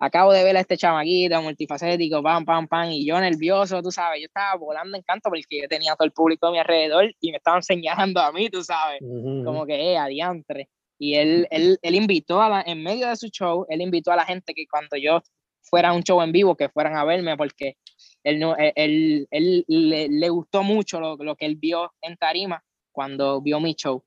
Acabo 0.00 0.32
de 0.32 0.42
ver 0.42 0.56
a 0.56 0.60
este 0.60 0.78
chamaquito 0.78 1.40
multifacético, 1.42 2.22
pam, 2.22 2.44
pam, 2.44 2.66
pam, 2.66 2.90
y 2.90 3.04
yo 3.04 3.20
nervioso, 3.20 3.82
tú 3.82 3.92
sabes, 3.92 4.20
yo 4.20 4.26
estaba 4.26 4.56
volando 4.56 4.96
en 4.96 5.02
canto 5.02 5.28
porque 5.28 5.60
yo 5.60 5.68
tenía 5.68 5.94
todo 5.94 6.06
el 6.06 6.12
público 6.12 6.46
a 6.46 6.52
mi 6.52 6.58
alrededor 6.58 7.14
y 7.20 7.30
me 7.30 7.36
estaban 7.36 7.62
señalando 8.10 8.20
a 8.20 8.32
mí, 8.32 8.48
tú 8.48 8.64
sabes, 8.64 9.00
como 9.00 9.66
que, 9.66 9.92
eh, 9.92 9.98
adiantre. 9.98 10.68
Y 10.98 11.14
él, 11.14 11.46
él, 11.50 11.78
él 11.80 11.94
invitó 11.94 12.42
a 12.42 12.48
la, 12.48 12.62
en 12.62 12.82
medio 12.82 13.08
de 13.08 13.16
su 13.16 13.28
show, 13.28 13.66
él 13.68 13.80
invitó 13.80 14.12
a 14.12 14.16
la 14.16 14.24
gente 14.24 14.52
que 14.54 14.66
cuando 14.66 14.96
yo 14.96 15.20
fuera 15.62 15.90
a 15.90 15.92
un 15.92 16.02
show 16.02 16.20
en 16.22 16.32
vivo, 16.32 16.56
que 16.56 16.68
fueran 16.68 16.96
a 16.96 17.04
verme, 17.04 17.36
porque 17.36 17.76
él, 18.22 18.38
no, 18.38 18.54
él, 18.56 19.26
él, 19.30 19.64
le, 19.66 20.08
le, 20.08 20.28
gustó 20.28 20.62
mucho 20.62 21.00
lo, 21.00 21.16
lo, 21.16 21.36
que 21.36 21.46
él 21.46 21.56
vio 21.56 21.92
en 22.02 22.16
Tarima 22.16 22.62
cuando 22.92 23.40
vio 23.40 23.60
mi 23.60 23.74
show. 23.74 24.02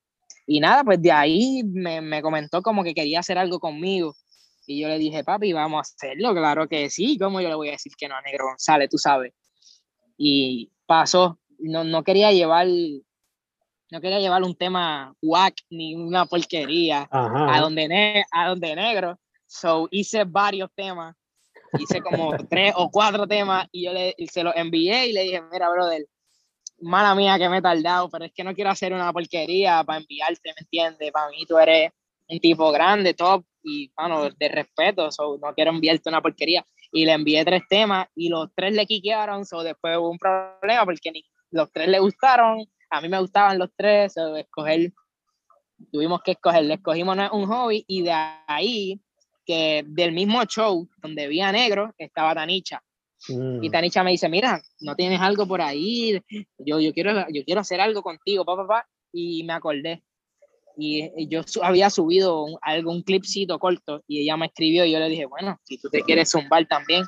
Y 0.46 0.60
nada, 0.60 0.84
pues 0.84 1.02
de 1.02 1.12
ahí 1.12 1.64
me, 1.64 2.02
me 2.02 2.22
comentó 2.22 2.62
como 2.62 2.84
que 2.84 2.94
quería 2.94 3.20
hacer 3.20 3.38
algo 3.38 3.60
conmigo 3.60 4.16
y 4.66 4.82
yo 4.82 4.88
le 4.88 4.98
dije, 4.98 5.24
papi, 5.24 5.54
vamos 5.54 5.78
a 5.78 5.82
hacerlo, 5.82 6.34
claro 6.34 6.68
que 6.68 6.90
sí, 6.90 7.18
¿cómo 7.18 7.42
yo 7.42 7.50
le 7.50 7.56
voy 7.56 7.70
a 7.70 7.74
decir 7.74 7.94
que 7.98 8.08
no 8.08 8.16
a 8.16 8.22
Negro 8.22 8.46
González, 8.46 8.90
tú 8.90 8.98
sabes? 8.98 9.34
Y 10.18 10.72
pasó, 10.86 11.40
no, 11.60 11.84
no 11.84 12.04
quería 12.04 12.32
llevar, 12.32 12.68
no 12.68 14.02
quería 14.02 14.20
llevar 14.20 14.44
un 14.44 14.56
tema 14.56 15.14
whack 15.22 15.56
ni 15.70 15.96
una 15.96 16.26
porquería 16.26 17.08
a 17.12 17.60
donde, 17.60 18.24
a 18.32 18.48
donde 18.50 18.76
negro, 18.76 19.20
so 19.48 19.88
hice 19.92 20.24
varios 20.24 20.70
temas, 20.76 21.16
hice 21.80 22.02
como 22.02 22.32
tres 22.50 22.74
o 22.76 22.90
cuatro 22.90 23.28
temas 23.28 23.68
y 23.72 23.86
yo 23.86 23.94
le, 23.94 24.16
se 24.32 24.44
los 24.44 24.56
envié 24.56 25.08
y 25.08 25.14
le 25.14 25.24
dije, 25.24 25.42
mira, 25.52 25.70
brother, 25.70 26.06
mala 26.80 27.16
mía 27.16 27.38
que 27.38 27.50
me 27.50 27.58
he 27.58 27.62
tardado, 27.62 28.10
pero 28.10 28.26
es 28.26 28.32
que 28.34 28.44
no 28.44 28.54
quiero 28.54 28.70
hacer 28.70 28.94
una 28.94 29.12
porquería 29.12 29.84
para 29.84 30.00
enviarte, 30.00 30.50
¿me 30.50 30.62
entiendes? 30.62 31.12
Para 31.12 31.30
mí 31.30 31.46
tú 31.48 31.58
eres 31.58 31.92
un 32.28 32.40
tipo 32.40 32.72
grande, 32.72 33.14
top, 33.14 33.46
y, 33.64 33.92
bueno, 33.96 34.30
de 34.30 34.50
respeto, 34.50 35.12
so, 35.12 35.38
no 35.42 35.54
quiero 35.54 35.72
enviarte 35.72 36.10
una 36.10 36.22
porquería. 36.22 36.66
Y 36.92 37.06
le 37.06 37.14
envié 37.14 37.44
tres 37.44 37.64
temas 37.68 38.08
y 38.16 38.30
los 38.30 38.50
tres 38.56 38.74
le 38.74 38.86
quiquearon, 38.86 39.46
so, 39.46 39.64
después 39.64 39.98
hubo 39.98 40.10
un 40.10 40.20
problema 40.20 40.86
porque 40.86 41.12
ni, 41.12 41.26
los 41.52 41.72
tres 41.72 41.88
le 41.88 42.00
gustaron, 42.00 42.66
a 42.90 43.02
mí 43.02 43.10
me 43.10 43.20
gustaban 43.20 43.58
los 43.58 43.70
tres, 43.76 44.14
so, 44.14 44.36
escoger, 44.36 44.92
tuvimos 45.92 46.22
que 46.22 46.32
escoger, 46.32 46.66
le 46.66 46.76
escogimos 46.76 47.18
un 47.32 47.46
hobby 47.46 47.84
y 47.88 48.04
de 48.04 48.14
ahí, 48.48 49.02
que 49.46 49.84
del 49.86 50.14
mismo 50.14 50.44
show 50.46 50.88
donde 50.98 51.28
vi 51.28 51.42
a 51.42 51.52
Negro, 51.52 51.94
estaba 51.98 52.34
Tanicha. 52.34 52.82
Y 53.28 53.36
mm. 53.36 53.72
Tanicha 53.72 54.04
me 54.04 54.12
dice, 54.12 54.28
mira, 54.28 54.62
no 54.82 54.96
tienes 54.96 55.22
algo 55.22 55.48
por 55.48 55.62
ahí, 55.62 56.22
yo, 56.58 56.80
yo, 56.80 56.94
quiero, 56.94 57.26
yo 57.30 57.44
quiero 57.46 57.62
hacer 57.62 57.80
algo 57.80 58.02
contigo, 58.02 58.44
papá, 58.44 58.68
papá. 58.68 58.88
Y 59.14 59.44
me 59.44 59.54
acordé, 59.54 60.04
y 60.78 61.28
yo 61.28 61.42
había 61.62 61.90
subido 61.90 62.46
algún 62.62 63.04
clipcito 63.04 63.60
corto 63.60 64.04
y 64.08 64.22
ella 64.22 64.38
me 64.38 64.48
escribió 64.48 64.86
y 64.86 64.92
yo 64.92 65.00
le 65.00 65.10
dije, 65.10 65.26
bueno, 65.26 65.60
si 65.64 65.78
tú 65.78 65.90
te 65.90 66.02
quieres 66.02 66.32
zumbar 66.32 66.66
también, 66.68 67.04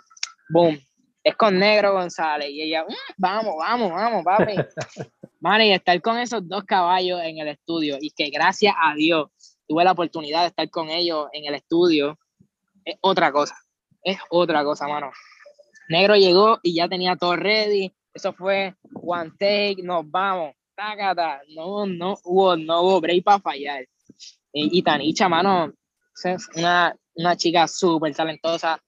boom, 0.50 0.80
es 1.26 1.36
con 1.36 1.58
Negro 1.58 1.94
González. 1.94 2.50
Y 2.52 2.62
ella, 2.62 2.84
mm, 2.84 2.94
vamos, 3.18 3.56
vamos, 3.58 3.92
vamos, 3.92 4.24
papi. 4.24 4.56
Man, 5.40 5.62
y 5.62 5.74
estar 5.74 6.00
con 6.02 6.18
esos 6.18 6.48
dos 6.48 6.64
caballos 6.64 7.20
en 7.24 7.40
el 7.40 7.50
estudio 7.50 7.98
y 8.00 8.12
que 8.12 8.30
gracias 8.30 8.74
a 8.82 8.96
Dios 8.96 9.30
tuve 9.68 9.84
la 9.84 9.92
oportunidad 9.92 10.42
de 10.42 10.48
estar 10.48 10.70
con 10.70 10.90
ellos 10.90 11.28
en 11.34 11.46
el 11.46 11.56
estudio, 11.56 12.18
es 12.84 12.96
otra 13.02 13.32
cosa, 13.32 13.56
es 14.04 14.18
otra 14.30 14.64
cosa, 14.64 14.88
mano. 14.88 15.12
Negro 15.90 16.16
llegó 16.16 16.60
y 16.64 16.76
ya 16.76 16.88
tenía 16.88 17.16
todo 17.16 17.36
ready, 17.36 17.94
eso 18.14 18.34
fue 18.34 18.76
one 18.94 19.32
take, 19.40 19.78
nos 19.84 20.10
vamos 20.10 20.54
no, 21.56 21.86
no 21.86 22.18
hubo, 22.24 22.56
no 22.56 22.82
hubo 22.82 23.02
break 23.02 23.24
para 23.24 23.40
fallar. 23.40 23.86
Y, 24.54 24.82
Tanicha, 24.82 25.28
mano, 25.28 25.74
es 26.24 26.48
una, 26.56 26.96
una 27.16 27.36
chica 27.36 27.68
súper 27.68 28.16
talentosa, 28.16 28.82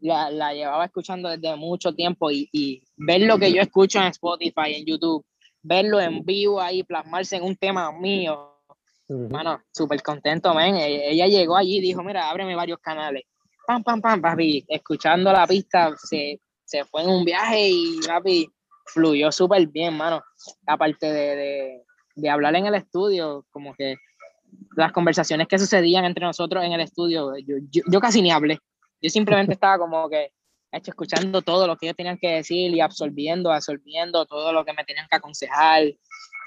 la, 0.00 0.30
la, 0.30 0.52
llevaba 0.52 0.84
escuchando 0.84 1.28
desde 1.28 1.56
mucho 1.56 1.92
tiempo 1.92 2.30
y, 2.30 2.48
y, 2.52 2.84
ver 2.96 3.22
lo 3.22 3.36
que 3.36 3.52
yo 3.52 3.60
escucho 3.60 3.98
en 3.98 4.06
Spotify, 4.06 4.74
en 4.74 4.86
YouTube, 4.86 5.24
verlo 5.62 6.00
en 6.00 6.24
vivo 6.24 6.60
ahí, 6.60 6.84
plasmarse 6.84 7.36
en 7.36 7.42
un 7.42 7.56
tema 7.56 7.90
mío, 7.90 8.58
mano, 9.08 9.62
súper 9.72 10.02
contento, 10.02 10.54
man. 10.54 10.76
E, 10.76 11.10
ella 11.10 11.26
llegó 11.26 11.56
allí 11.56 11.78
y 11.78 11.80
dijo, 11.80 12.02
mira, 12.02 12.28
ábreme 12.30 12.54
varios 12.54 12.78
canales. 12.78 13.24
Pam, 13.66 13.82
pam, 13.82 14.00
pam, 14.00 14.20
papi, 14.20 14.64
escuchando 14.68 15.32
la 15.32 15.46
pista, 15.46 15.92
se, 15.96 16.40
se 16.64 16.84
fue 16.84 17.02
en 17.02 17.10
un 17.10 17.24
viaje 17.24 17.68
y, 17.70 17.98
papi, 18.06 18.48
fluyó 18.92 19.30
súper 19.32 19.66
bien, 19.66 19.96
mano. 19.96 20.22
Aparte 20.66 21.06
de, 21.06 21.36
de, 21.36 21.82
de, 22.16 22.30
hablar 22.30 22.56
en 22.56 22.66
el 22.66 22.74
estudio, 22.74 23.46
como 23.50 23.74
que 23.74 23.96
las 24.76 24.92
conversaciones 24.92 25.48
que 25.48 25.58
sucedían 25.58 26.04
entre 26.04 26.24
nosotros 26.24 26.64
en 26.64 26.72
el 26.72 26.80
estudio, 26.80 27.36
yo, 27.38 27.56
yo, 27.70 28.00
casi 28.00 28.22
ni 28.22 28.30
hablé. 28.30 28.58
Yo 29.00 29.10
simplemente 29.10 29.52
estaba 29.52 29.78
como 29.78 30.08
que 30.08 30.32
hecho, 30.72 30.90
escuchando 30.90 31.42
todo 31.42 31.66
lo 31.66 31.76
que 31.76 31.86
ellos 31.86 31.96
tenían 31.96 32.18
que 32.18 32.28
decir 32.28 32.74
y 32.74 32.80
absorbiendo, 32.80 33.52
absorbiendo 33.52 34.26
todo 34.26 34.52
lo 34.52 34.64
que 34.64 34.72
me 34.72 34.84
tenían 34.84 35.06
que 35.08 35.16
aconsejar. 35.16 35.84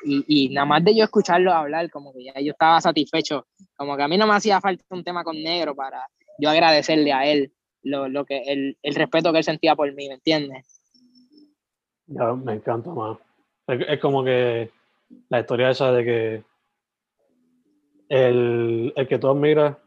Y, 0.04 0.26
y, 0.28 0.50
nada 0.50 0.66
más 0.66 0.84
de 0.84 0.96
yo 0.96 1.04
escucharlo 1.04 1.54
hablar, 1.54 1.90
como 1.92 2.12
que 2.14 2.24
ya 2.24 2.34
yo 2.42 2.52
estaba 2.52 2.82
satisfecho. 2.82 3.48
Como 3.76 3.96
que 3.96 4.04
a 4.04 4.08
mí 4.08 4.18
no 4.18 4.28
me 4.28 4.34
hacía 4.34 4.60
falta 4.60 4.84
un 4.90 5.04
tema 5.04 5.24
con 5.24 5.42
negro 5.42 5.76
para 5.76 6.08
yo 6.40 6.50
agradecerle 6.50 7.14
a 7.14 7.26
él 7.26 7.54
lo, 7.84 8.08
lo 8.08 8.26
que, 8.26 8.42
el, 8.48 8.78
el 8.82 8.96
respeto 8.96 9.32
que 9.32 9.40
él 9.40 9.44
sentía 9.44 9.76
por 9.76 9.92
mí, 9.94 10.08
¿me 10.08 10.16
entiendes? 10.16 10.81
Ya, 12.14 12.34
me 12.34 12.54
encanta 12.54 12.90
más. 12.92 13.18
Es, 13.68 14.00
como 14.00 14.24
que 14.24 14.70
la 15.30 15.40
historia 15.40 15.70
esa 15.70 15.92
de 15.92 16.04
que 16.04 16.44
el, 18.10 18.94
el 18.96 19.08
que 19.08 19.18
tú 19.18 19.30
admiras 19.30 19.78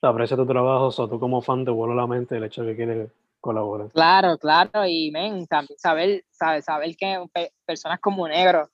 te 0.00 0.06
aprecia 0.06 0.36
tu 0.36 0.46
trabajo, 0.46 0.88
o 0.96 1.08
tú 1.08 1.18
como 1.18 1.42
fan 1.42 1.64
te 1.64 1.70
vuelve 1.70 1.94
la 1.94 2.06
mente 2.06 2.36
el 2.36 2.44
hecho 2.44 2.62
de 2.62 2.72
que 2.72 2.84
quieres 2.84 3.10
colaborar. 3.40 3.90
Claro, 3.90 4.38
claro, 4.38 4.86
y 4.86 5.10
men, 5.10 5.46
también 5.46 5.78
saber, 5.78 6.24
saber, 6.30 6.62
saber 6.62 6.96
que 6.96 7.24
personas 7.66 8.00
como 8.00 8.28
Negro 8.28 8.68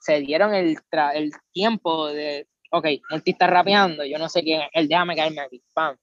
se 0.00 0.20
dieron 0.20 0.54
el, 0.54 0.76
el 1.14 1.32
tiempo 1.52 2.08
de, 2.08 2.48
ok, 2.70 2.84
él 2.86 3.22
está 3.24 3.46
rapeando, 3.46 4.04
yo 4.04 4.18
no 4.18 4.28
sé 4.28 4.42
quién 4.42 4.62
es, 4.62 4.68
él 4.72 4.88
déjame 4.88 5.14
caerme 5.14 5.40
aquí, 5.40 5.62
pam. 5.72 5.96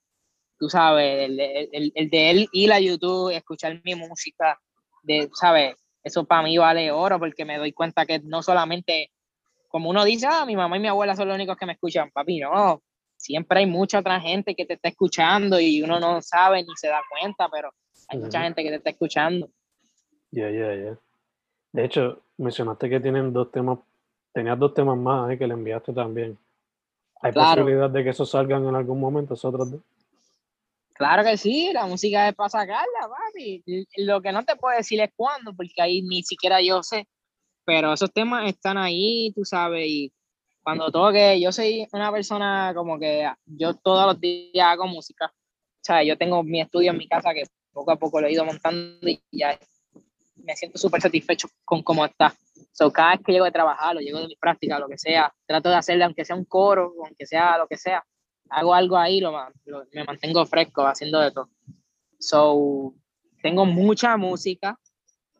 Tú 0.58 0.70
sabes, 0.70 1.30
el, 1.30 1.40
el, 1.40 1.92
el 1.96 2.10
de 2.10 2.32
él 2.32 2.50
ir 2.52 2.72
a 2.72 2.80
YouTube, 2.80 3.32
escuchar 3.32 3.82
mi 3.84 3.96
música, 3.96 4.60
de, 5.04 5.30
¿sabes? 5.34 5.76
Eso 6.04 6.26
para 6.26 6.44
mí 6.44 6.58
vale 6.58 6.92
oro 6.92 7.20
porque 7.20 7.46
me 7.46 7.58
doy 7.58 7.74
cuenta 7.74 8.06
que 8.06 8.20
no 8.20 8.42
solamente, 8.42 9.12
como 9.68 9.90
uno 9.90 10.04
dice, 10.04 10.28
ah, 10.30 10.46
mi 10.46 10.56
mamá 10.56 10.78
y 10.78 10.80
mi 10.80 10.88
abuela 10.88 11.16
son 11.16 11.28
los 11.28 11.36
únicos 11.36 11.58
que 11.58 11.66
me 11.66 11.74
escuchan, 11.74 12.10
papi, 12.12 12.40
no, 12.40 12.82
siempre 13.18 13.60
hay 13.60 13.66
mucha 13.66 14.00
otra 14.00 14.20
gente 14.20 14.56
que 14.56 14.66
te 14.66 14.74
está 14.76 14.90
escuchando 14.90 15.60
y 15.60 15.82
uno 15.82 16.00
no 16.00 16.22
sabe 16.22 16.64
ni 16.64 16.76
se 16.76 16.88
da 16.88 17.02
cuenta, 17.10 17.50
pero 17.50 17.72
hay 18.08 18.20
mucha 18.20 18.42
gente 18.42 18.64
que 18.64 18.70
te 18.70 18.76
está 18.76 18.90
escuchando. 18.92 19.50
Ya, 20.32 20.50
ya, 20.50 20.74
ya. 20.76 20.98
De 21.72 21.86
hecho, 21.86 22.24
mencionaste 22.38 22.90
que 22.90 23.00
tienen 23.00 23.34
dos 23.34 23.52
temas, 23.52 23.80
tenías 24.32 24.58
dos 24.58 24.74
temas 24.74 24.98
más 24.98 25.32
eh, 25.32 25.38
que 25.38 25.48
le 25.48 25.54
enviaste 25.54 25.94
también. 25.94 26.38
¿Hay 27.22 27.34
posibilidad 27.34 27.90
de 27.90 28.04
que 28.04 28.10
esos 28.12 28.30
salgan 28.30 28.66
en 28.68 28.76
algún 28.76 29.00
momento, 29.00 29.34
esos 29.34 29.54
otros 29.54 29.72
dos? 29.72 29.82
Claro 31.00 31.24
que 31.24 31.38
sí, 31.38 31.72
la 31.72 31.86
música 31.86 32.28
es 32.28 32.36
para 32.36 32.50
sacarla, 32.50 33.08
papi. 33.08 33.64
Lo 34.00 34.22
que 34.22 34.34
no 34.34 34.44
te 34.44 34.58
puedo 34.58 34.76
decir 34.76 35.00
es 35.00 35.10
cuándo, 35.16 35.56
porque 35.56 35.82
ahí 35.82 36.02
ni 36.02 36.24
siquiera 36.24 36.62
yo 36.62 36.84
sé. 36.84 37.08
Pero 37.64 37.94
esos 37.94 38.12
temas 38.12 38.50
están 38.50 38.78
ahí, 38.78 39.32
tú 39.34 39.46
sabes, 39.46 39.88
y 39.88 40.12
cuando 40.62 40.92
toque, 40.92 41.40
yo 41.40 41.54
soy 41.54 41.88
una 41.94 42.12
persona 42.12 42.74
como 42.76 43.00
que 43.00 43.32
yo 43.46 43.76
todos 43.76 44.08
los 44.08 44.20
días 44.20 44.68
hago 44.68 44.88
música. 44.88 45.32
O 45.90 46.02
yo 46.02 46.18
tengo 46.18 46.44
mi 46.44 46.60
estudio 46.60 46.92
en 46.92 46.98
mi 46.98 47.08
casa 47.08 47.34
que 47.34 47.44
poco 47.72 47.92
a 47.92 47.96
poco 47.96 48.20
lo 48.20 48.28
he 48.28 48.34
ido 48.34 48.44
montando 48.44 49.08
y 49.08 49.24
ya 49.32 49.58
me 50.36 50.54
siento 50.58 50.78
súper 50.78 51.00
satisfecho 51.00 51.48
con 51.64 51.82
cómo 51.82 52.04
está. 52.04 52.36
So, 52.74 52.92
cada 52.92 53.12
vez 53.12 53.22
que 53.26 53.32
llego 53.32 53.46
de 53.46 53.52
trabajar 53.54 53.96
o 53.96 54.02
llego 54.02 54.20
de 54.20 54.28
mi 54.28 54.36
práctica, 54.36 54.78
lo 54.78 54.90
que 54.90 54.98
sea, 54.98 55.34
trato 55.46 55.70
de 55.70 55.76
hacerle, 55.76 56.04
aunque 56.04 56.26
sea 56.26 56.36
un 56.36 56.44
coro, 56.44 56.94
aunque 57.06 57.26
sea 57.26 57.58
lo 57.58 57.68
que 57.68 57.78
sea, 57.78 58.04
hago 58.50 58.74
algo 58.74 58.98
ahí, 58.98 59.20
lo, 59.20 59.32
me 59.94 60.04
mantengo 60.04 60.46
fresco 60.46 60.86
haciendo 60.86 61.20
de 61.20 61.32
todo. 61.32 61.50
So, 62.20 62.94
tengo 63.42 63.66
mucha 63.66 64.18
música 64.18 64.78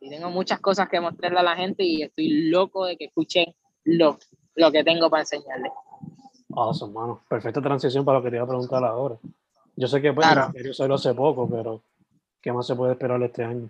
y 0.00 0.08
tengo 0.08 0.30
muchas 0.30 0.60
cosas 0.60 0.88
que 0.88 1.00
mostrarle 1.00 1.40
a 1.40 1.42
la 1.42 1.56
gente 1.56 1.84
y 1.84 2.02
estoy 2.02 2.48
loco 2.48 2.86
de 2.86 2.96
que 2.96 3.06
escuchen 3.06 3.54
lo, 3.84 4.18
lo 4.54 4.72
que 4.72 4.82
tengo 4.84 5.10
para 5.10 5.22
enseñarles. 5.22 5.72
Awesome, 6.54 6.92
mano. 6.92 7.22
Perfecta 7.28 7.60
transición 7.60 8.04
para 8.04 8.18
lo 8.18 8.24
que 8.24 8.30
te 8.30 8.36
iba 8.36 8.44
a 8.44 8.48
preguntar 8.48 8.82
ahora. 8.84 9.16
Yo 9.76 9.86
sé 9.86 10.00
que 10.00 10.12
pues, 10.12 10.26
claro. 10.26 10.52
yo 10.62 10.72
solo 10.72 10.94
hace 10.94 11.14
poco, 11.14 11.48
pero 11.48 11.82
¿qué 12.40 12.52
más 12.52 12.66
se 12.66 12.74
puede 12.74 12.92
esperar 12.92 13.22
este 13.22 13.44
año? 13.44 13.68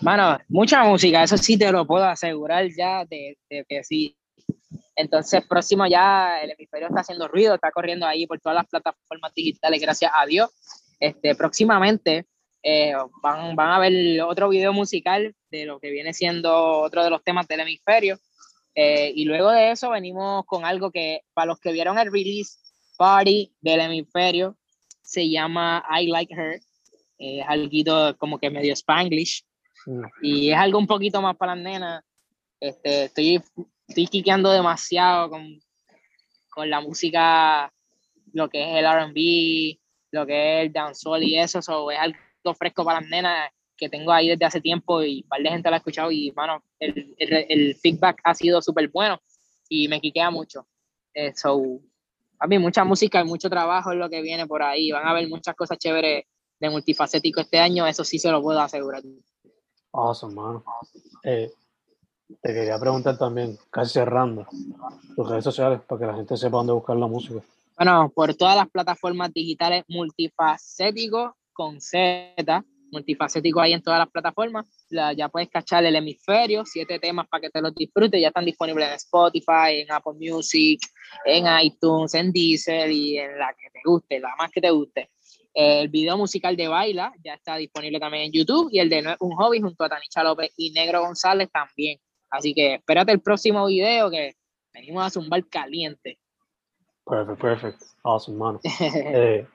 Mano, 0.00 0.38
mucha 0.48 0.84
música, 0.84 1.22
eso 1.22 1.36
sí 1.36 1.58
te 1.58 1.70
lo 1.70 1.86
puedo 1.86 2.04
asegurar 2.04 2.66
ya 2.76 3.04
de, 3.04 3.38
de 3.48 3.64
que 3.68 3.84
sí. 3.84 4.16
Entonces, 4.94 5.44
próximo 5.46 5.86
ya 5.86 6.40
el 6.42 6.52
hemisferio 6.52 6.88
está 6.88 7.00
haciendo 7.00 7.28
ruido, 7.28 7.54
está 7.54 7.70
corriendo 7.70 8.06
ahí 8.06 8.26
por 8.26 8.40
todas 8.40 8.56
las 8.56 8.66
plataformas 8.66 9.34
digitales, 9.34 9.80
gracias 9.80 10.10
a 10.14 10.24
Dios. 10.24 10.50
Este, 10.98 11.34
próximamente 11.34 12.26
eh, 12.62 12.94
van, 13.22 13.54
van 13.54 13.70
a 13.70 13.78
ver 13.78 14.22
otro 14.22 14.48
video 14.48 14.72
musical 14.72 15.34
de 15.50 15.66
lo 15.66 15.78
que 15.78 15.90
viene 15.90 16.14
siendo 16.14 16.80
otro 16.80 17.04
de 17.04 17.10
los 17.10 17.22
temas 17.22 17.46
del 17.46 17.60
hemisferio. 17.60 18.18
Eh, 18.74 19.12
y 19.14 19.24
luego 19.24 19.50
de 19.50 19.70
eso 19.70 19.90
venimos 19.90 20.44
con 20.46 20.64
algo 20.64 20.90
que 20.90 21.20
para 21.32 21.46
los 21.46 21.60
que 21.60 21.72
vieron 21.72 21.98
el 21.98 22.12
release 22.12 22.58
party 22.98 23.54
del 23.60 23.80
hemisferio 23.80 24.56
se 25.02 25.28
llama 25.30 25.84
I 25.88 26.08
Like 26.08 26.34
Her. 26.34 26.60
es 27.18 27.44
algo 27.46 28.16
como 28.18 28.38
que 28.38 28.50
medio 28.50 28.72
spanglish. 28.74 29.44
Y 30.20 30.50
es 30.50 30.58
algo 30.58 30.78
un 30.78 30.86
poquito 30.86 31.22
más 31.22 31.36
para 31.36 31.54
las 31.54 31.64
nenas. 31.64 32.04
Este, 32.58 33.04
estoy, 33.04 33.40
estoy 33.86 34.06
quiqueando 34.06 34.50
demasiado 34.50 35.30
con, 35.30 35.60
con 36.50 36.70
la 36.70 36.80
música, 36.80 37.72
lo 38.32 38.48
que 38.48 38.62
es 38.62 38.78
el 38.78 38.86
RB, 38.86 39.78
lo 40.12 40.26
que 40.26 40.60
es 40.60 40.66
el 40.66 40.72
dancehall 40.72 41.22
y 41.22 41.38
eso. 41.38 41.62
So, 41.62 41.90
es 41.90 41.98
algo 41.98 42.54
fresco 42.54 42.84
para 42.84 43.00
las 43.00 43.08
nenas 43.08 43.50
que 43.76 43.88
tengo 43.88 44.12
ahí 44.12 44.28
desde 44.28 44.44
hace 44.44 44.60
tiempo 44.60 45.02
y 45.02 45.22
un 45.22 45.28
par 45.28 45.42
de 45.42 45.50
gente 45.50 45.68
lo 45.68 45.74
ha 45.74 45.78
escuchado 45.78 46.10
y, 46.10 46.32
mano, 46.32 46.62
el, 46.78 47.14
el, 47.18 47.46
el 47.48 47.74
feedback 47.76 48.20
ha 48.24 48.34
sido 48.34 48.62
súper 48.62 48.88
bueno 48.88 49.20
y 49.68 49.88
me 49.88 50.00
quiquea 50.00 50.30
mucho. 50.30 50.66
Eh, 51.12 51.32
so, 51.34 51.80
a 52.38 52.46
mí 52.46 52.58
mucha 52.58 52.84
música 52.84 53.20
y 53.20 53.24
mucho 53.24 53.48
trabajo 53.48 53.92
es 53.92 53.98
lo 53.98 54.08
que 54.08 54.22
viene 54.22 54.46
por 54.46 54.62
ahí. 54.62 54.90
Van 54.92 55.06
a 55.06 55.10
haber 55.10 55.28
muchas 55.28 55.54
cosas 55.54 55.78
chéveres 55.78 56.24
de 56.58 56.70
multifacético 56.70 57.40
este 57.40 57.58
año, 57.58 57.86
eso 57.86 58.04
sí 58.04 58.18
se 58.18 58.30
lo 58.30 58.42
puedo 58.42 58.60
asegurar. 58.60 59.02
Awesome, 59.92 60.34
mano. 60.34 60.64
Eh, 61.22 61.50
te 62.42 62.52
quería 62.54 62.78
preguntar 62.78 63.18
también, 63.18 63.56
casi 63.70 63.92
cerrando, 63.94 64.46
tus 65.14 65.28
redes 65.28 65.44
sociales 65.44 65.80
para 65.86 66.00
que 66.00 66.06
la 66.06 66.14
gente 66.14 66.36
sepa 66.36 66.58
dónde 66.58 66.72
buscar 66.72 66.96
la 66.96 67.06
música. 67.06 67.40
Bueno, 67.76 68.10
por 68.14 68.34
todas 68.34 68.56
las 68.56 68.68
plataformas 68.70 69.32
digitales 69.32 69.84
multifacético 69.88 71.36
con 71.52 71.80
Z, 71.80 72.64
multifacético 72.90 73.60
ahí 73.60 73.72
en 73.72 73.82
todas 73.82 73.98
las 73.98 74.08
plataformas. 74.08 74.66
La- 74.90 75.12
ya 75.12 75.28
puedes 75.28 75.48
cachar 75.50 75.84
el 75.84 75.94
hemisferio, 75.96 76.64
siete 76.64 76.98
temas 76.98 77.26
para 77.28 77.42
que 77.42 77.50
te 77.50 77.60
los 77.60 77.74
disfrutes. 77.74 78.20
Ya 78.20 78.28
están 78.28 78.44
disponibles 78.44 78.88
en 78.88 78.94
Spotify, 78.94 79.80
en 79.80 79.92
Apple 79.92 80.14
Music, 80.18 80.80
en 81.24 81.44
iTunes, 81.62 82.14
en 82.14 82.32
Deezer 82.32 82.90
y 82.90 83.18
en 83.18 83.38
la 83.38 83.48
que 83.54 83.70
te 83.70 83.80
guste, 83.84 84.20
la 84.20 84.34
más 84.38 84.50
que 84.50 84.60
te 84.60 84.70
guste. 84.70 85.10
El 85.52 85.88
video 85.88 86.18
musical 86.18 86.54
de 86.56 86.68
Baila 86.68 87.12
ya 87.24 87.34
está 87.34 87.56
disponible 87.56 87.98
también 87.98 88.24
en 88.24 88.32
YouTube 88.32 88.68
y 88.70 88.78
el 88.78 88.90
de 88.90 89.00
No 89.02 89.10
es 89.10 89.16
un 89.20 89.34
hobby 89.36 89.60
junto 89.60 89.84
a 89.84 89.88
Tanicha 89.88 90.22
López 90.22 90.52
y 90.56 90.70
Negro 90.70 91.00
González 91.00 91.48
también. 91.50 91.98
Así 92.30 92.54
que 92.54 92.74
espérate 92.74 93.12
el 93.12 93.20
próximo 93.20 93.66
video 93.66 94.10
que 94.10 94.36
venimos 94.72 95.04
a 95.04 95.10
zumbar 95.10 95.44
caliente. 95.46 96.18
Perfect, 97.04 97.40
perfect. 97.40 97.82
Awesome, 98.02 98.36
mano. 98.36 98.60
Eh, 98.80 99.46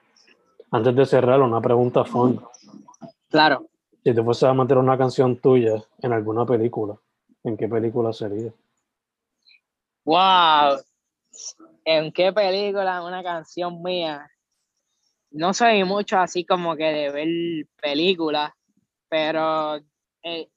antes 0.71 0.95
de 0.95 1.05
cerrar, 1.05 1.41
una 1.41 1.61
pregunta 1.61 2.05
fun. 2.05 2.41
claro. 3.29 3.67
Si 4.03 4.15
te 4.15 4.23
fuese 4.23 4.47
a 4.47 4.53
meter 4.53 4.79
una 4.79 4.97
canción 4.97 5.37
tuya 5.37 5.83
en 5.99 6.11
alguna 6.11 6.43
película, 6.43 6.95
¿en 7.43 7.55
qué 7.55 7.67
película 7.67 8.11
sería? 8.13 8.51
Wow. 10.05 10.79
¿En 11.85 12.11
qué 12.11 12.33
película 12.33 13.03
una 13.03 13.21
canción 13.21 13.83
mía? 13.83 14.27
No 15.29 15.53
soy 15.53 15.83
mucho 15.83 16.17
así 16.17 16.45
como 16.45 16.75
que 16.75 16.85
de 16.85 17.11
ver 17.11 17.67
películas, 17.79 18.51
pero 19.07 19.77
eh, 20.23 20.49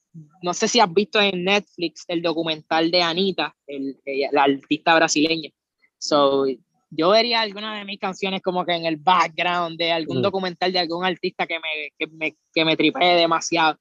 no 0.42 0.54
sé 0.54 0.68
si 0.68 0.80
has 0.80 0.92
visto 0.92 1.20
en 1.20 1.44
Netflix 1.44 2.04
el 2.08 2.22
documental 2.22 2.90
de 2.90 3.02
Anita, 3.02 3.54
el- 3.66 3.98
ella- 4.04 4.28
la 4.32 4.44
artista 4.44 4.94
brasileña. 4.94 5.50
So, 5.98 6.44
yo 6.90 7.10
vería 7.10 7.40
alguna 7.40 7.76
de 7.76 7.84
mis 7.84 7.98
canciones 7.98 8.40
como 8.42 8.64
que 8.64 8.72
en 8.74 8.86
el 8.86 8.96
background 8.96 9.76
de 9.78 9.90
algún 9.90 10.18
Mm. 10.18 10.22
documental 10.22 10.72
de 10.72 10.78
algún 10.78 11.04
artista 11.04 11.46
que 11.46 11.58
me, 11.58 11.90
que 11.98 12.06
me, 12.06 12.36
que 12.52 12.64
me 12.64 12.76
tripee 12.76 13.16
demasiado. 13.16 13.78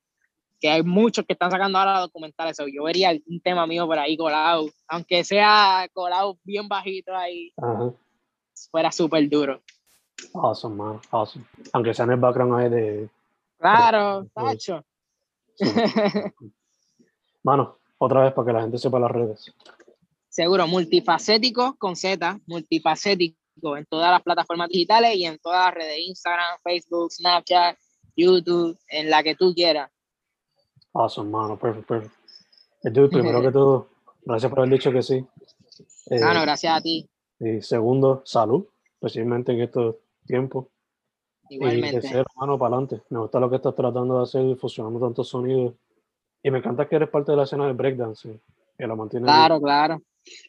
Que 0.60 0.69
hay 0.69 0.82
muchos 0.82 1.26
que 1.26 1.34
están 1.34 1.52
sacando 1.52 1.78
ahora 1.78 2.00
documentales. 2.00 2.56
so, 2.58 2.65
yo 2.67 2.84
vería 2.84 3.10
algún 3.10 3.39
tema 3.41 3.67
mío 3.67 3.86
por 3.86 4.00
ahí 4.00 4.15
colado, 4.17 4.69
aunque 4.88 5.24
sea 5.26 5.88
colado 5.93 6.39
bien 6.43 6.67
bajito 6.69 7.13
ahí, 7.15 7.52
Ajá. 7.58 7.91
fuera 8.72 8.91
súper 8.91 9.30
duro. 9.30 9.62
Awesome, 10.34 10.76
man. 10.76 11.00
Awesome. 11.12 11.46
Aunque 11.74 11.93
sea 11.93 12.06
en 12.06 12.12
el 12.12 12.19
background 12.19 12.56
ahí 12.56 12.69
de. 12.69 13.10
Claro. 13.60 14.26
Tacho. 14.34 14.84
Mano, 17.44 17.80
otra 17.98 18.24
vez 18.24 18.34
para 18.34 18.46
que 18.46 18.54
la 18.54 18.62
gente 18.62 18.78
sepa 18.78 19.00
las 19.00 19.12
redes. 19.12 19.54
Seguro, 20.30 20.68
multifacético 20.68 21.76
con 21.78 21.96
Z, 21.96 22.39
multifacético 22.48 23.38
en 23.78 23.86
todas 23.86 24.12
las 24.12 24.22
plataformas 24.24 24.70
digitales 24.70 25.16
y 25.16 25.26
en 25.26 25.38
todas 25.39 25.66
las 25.66 25.76
redes, 25.76 26.00
Instagram, 26.00 26.58
Facebook, 26.63 27.12
Snapchat, 27.12 27.78
YouTube, 28.16 28.78
en 28.88 29.10
la 29.10 29.22
que 29.22 29.36
tú 29.36 29.54
quieras. 29.54 29.92
Awesome, 30.94 31.30
mano. 31.30 31.58
Perfect, 31.58 31.88
perfect. 31.88 32.16
Eh, 32.84 32.89
dude, 32.89 33.10
primero 33.10 33.42
que 33.42 33.52
todo, 33.52 33.89
gracias 34.24 34.50
por 34.50 34.60
haber 34.60 34.74
dicho 34.74 34.92
que 34.92 35.02
sí. 35.02 35.26
Eh, 36.10 36.20
Ah, 36.22 36.34
no, 36.34 36.42
gracias 36.42 36.78
a 36.78 36.82
ti, 36.82 37.10
y 37.39 37.62
segundo, 37.62 38.22
salud, 38.26 38.66
especialmente 38.96 39.54
en 39.54 39.62
estos 39.62 39.96
tiempos. 40.26 40.68
Y 41.49 41.56
igualmente. 41.56 42.01
tercero, 42.01 42.25
mano, 42.36 42.58
para 42.58 42.75
adelante. 42.75 43.01
Me 43.10 43.19
gusta 43.19 43.39
lo 43.39 43.49
que 43.49 43.58
estás 43.58 43.75
tratando 43.75 44.17
de 44.17 44.23
hacer, 44.23 44.56
fusionando 44.58 44.99
tantos 44.99 45.27
sonidos. 45.27 45.73
Y 46.41 46.51
me 46.51 46.60
encanta 46.60 46.88
que 46.88 46.95
eres 46.95 47.10
parte 47.10 47.32
de 47.32 47.38
la 47.38 47.43
escena 47.43 47.65
del 47.65 47.75
breakdance, 47.75 48.39
que 48.77 48.88
lo 48.88 48.95
mantiene. 48.95 49.25
Claro, 49.25 49.62
claro. 49.62 50.01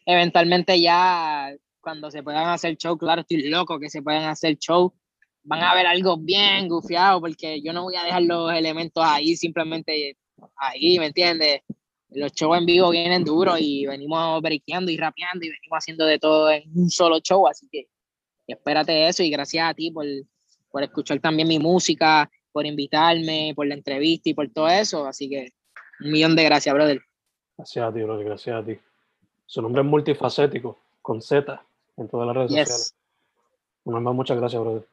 Eventualmente 0.05 0.79
ya, 0.79 1.55
cuando 1.79 2.11
se 2.11 2.23
puedan 2.23 2.47
hacer 2.47 2.75
show, 2.77 2.97
claro, 2.97 3.21
estoy 3.21 3.47
loco 3.49 3.79
que 3.79 3.89
se 3.89 4.01
puedan 4.01 4.23
hacer 4.23 4.57
show. 4.57 4.93
Van 5.43 5.61
a 5.61 5.75
ver 5.75 5.85
algo 5.85 6.17
bien 6.17 6.67
gufiado, 6.67 7.21
porque 7.21 7.61
yo 7.61 7.71
no 7.71 7.83
voy 7.83 7.95
a 7.95 8.03
dejar 8.03 8.23
los 8.23 8.51
elementos 8.51 9.03
ahí, 9.05 9.35
simplemente 9.35 10.17
ahí, 10.57 10.97
¿me 10.97 11.07
entiendes? 11.07 11.61
Los 12.09 12.31
shows 12.33 12.57
en 12.57 12.65
vivo 12.65 12.89
vienen 12.89 13.23
duros 13.23 13.59
y 13.59 13.85
venimos 13.85 14.41
breakeando 14.41 14.91
y 14.91 14.97
rapeando 14.97 15.45
y 15.45 15.49
venimos 15.49 15.77
haciendo 15.77 16.05
de 16.05 16.17
todo 16.17 16.49
en 16.49 16.63
un 16.73 16.89
solo 16.89 17.19
show, 17.19 17.47
así 17.47 17.67
que 17.71 17.87
espérate 18.47 19.07
eso 19.07 19.21
y 19.21 19.29
gracias 19.29 19.69
a 19.69 19.73
ti 19.73 19.91
por, 19.91 20.05
por 20.75 20.83
escuchar 20.83 21.21
también 21.21 21.47
mi 21.47 21.57
música, 21.57 22.29
por 22.51 22.65
invitarme, 22.65 23.53
por 23.55 23.65
la 23.65 23.75
entrevista 23.75 24.29
y 24.29 24.33
por 24.33 24.49
todo 24.49 24.67
eso, 24.67 25.07
así 25.07 25.29
que 25.29 25.53
un 26.01 26.11
millón 26.11 26.35
de 26.35 26.43
gracias, 26.43 26.75
brother. 26.75 26.99
Gracias 27.55 27.85
a 27.89 27.93
ti, 27.93 28.03
brother, 28.03 28.25
gracias 28.25 28.61
a 28.61 28.65
ti. 28.65 28.77
Su 29.45 29.61
nombre 29.61 29.83
es 29.83 29.87
multifacético, 29.87 30.77
con 31.01 31.21
Z, 31.21 31.65
en 31.95 32.09
todas 32.09 32.27
las 32.27 32.35
redes 32.35 32.49
sociales. 32.49 32.93
Yes, 33.85 33.93
vez 33.93 34.03
más, 34.03 34.13
muchas 34.13 34.37
gracias, 34.37 34.61
brother. 34.61 34.85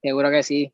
seguro 0.00 0.30
que 0.30 0.42
sí. 0.42 0.72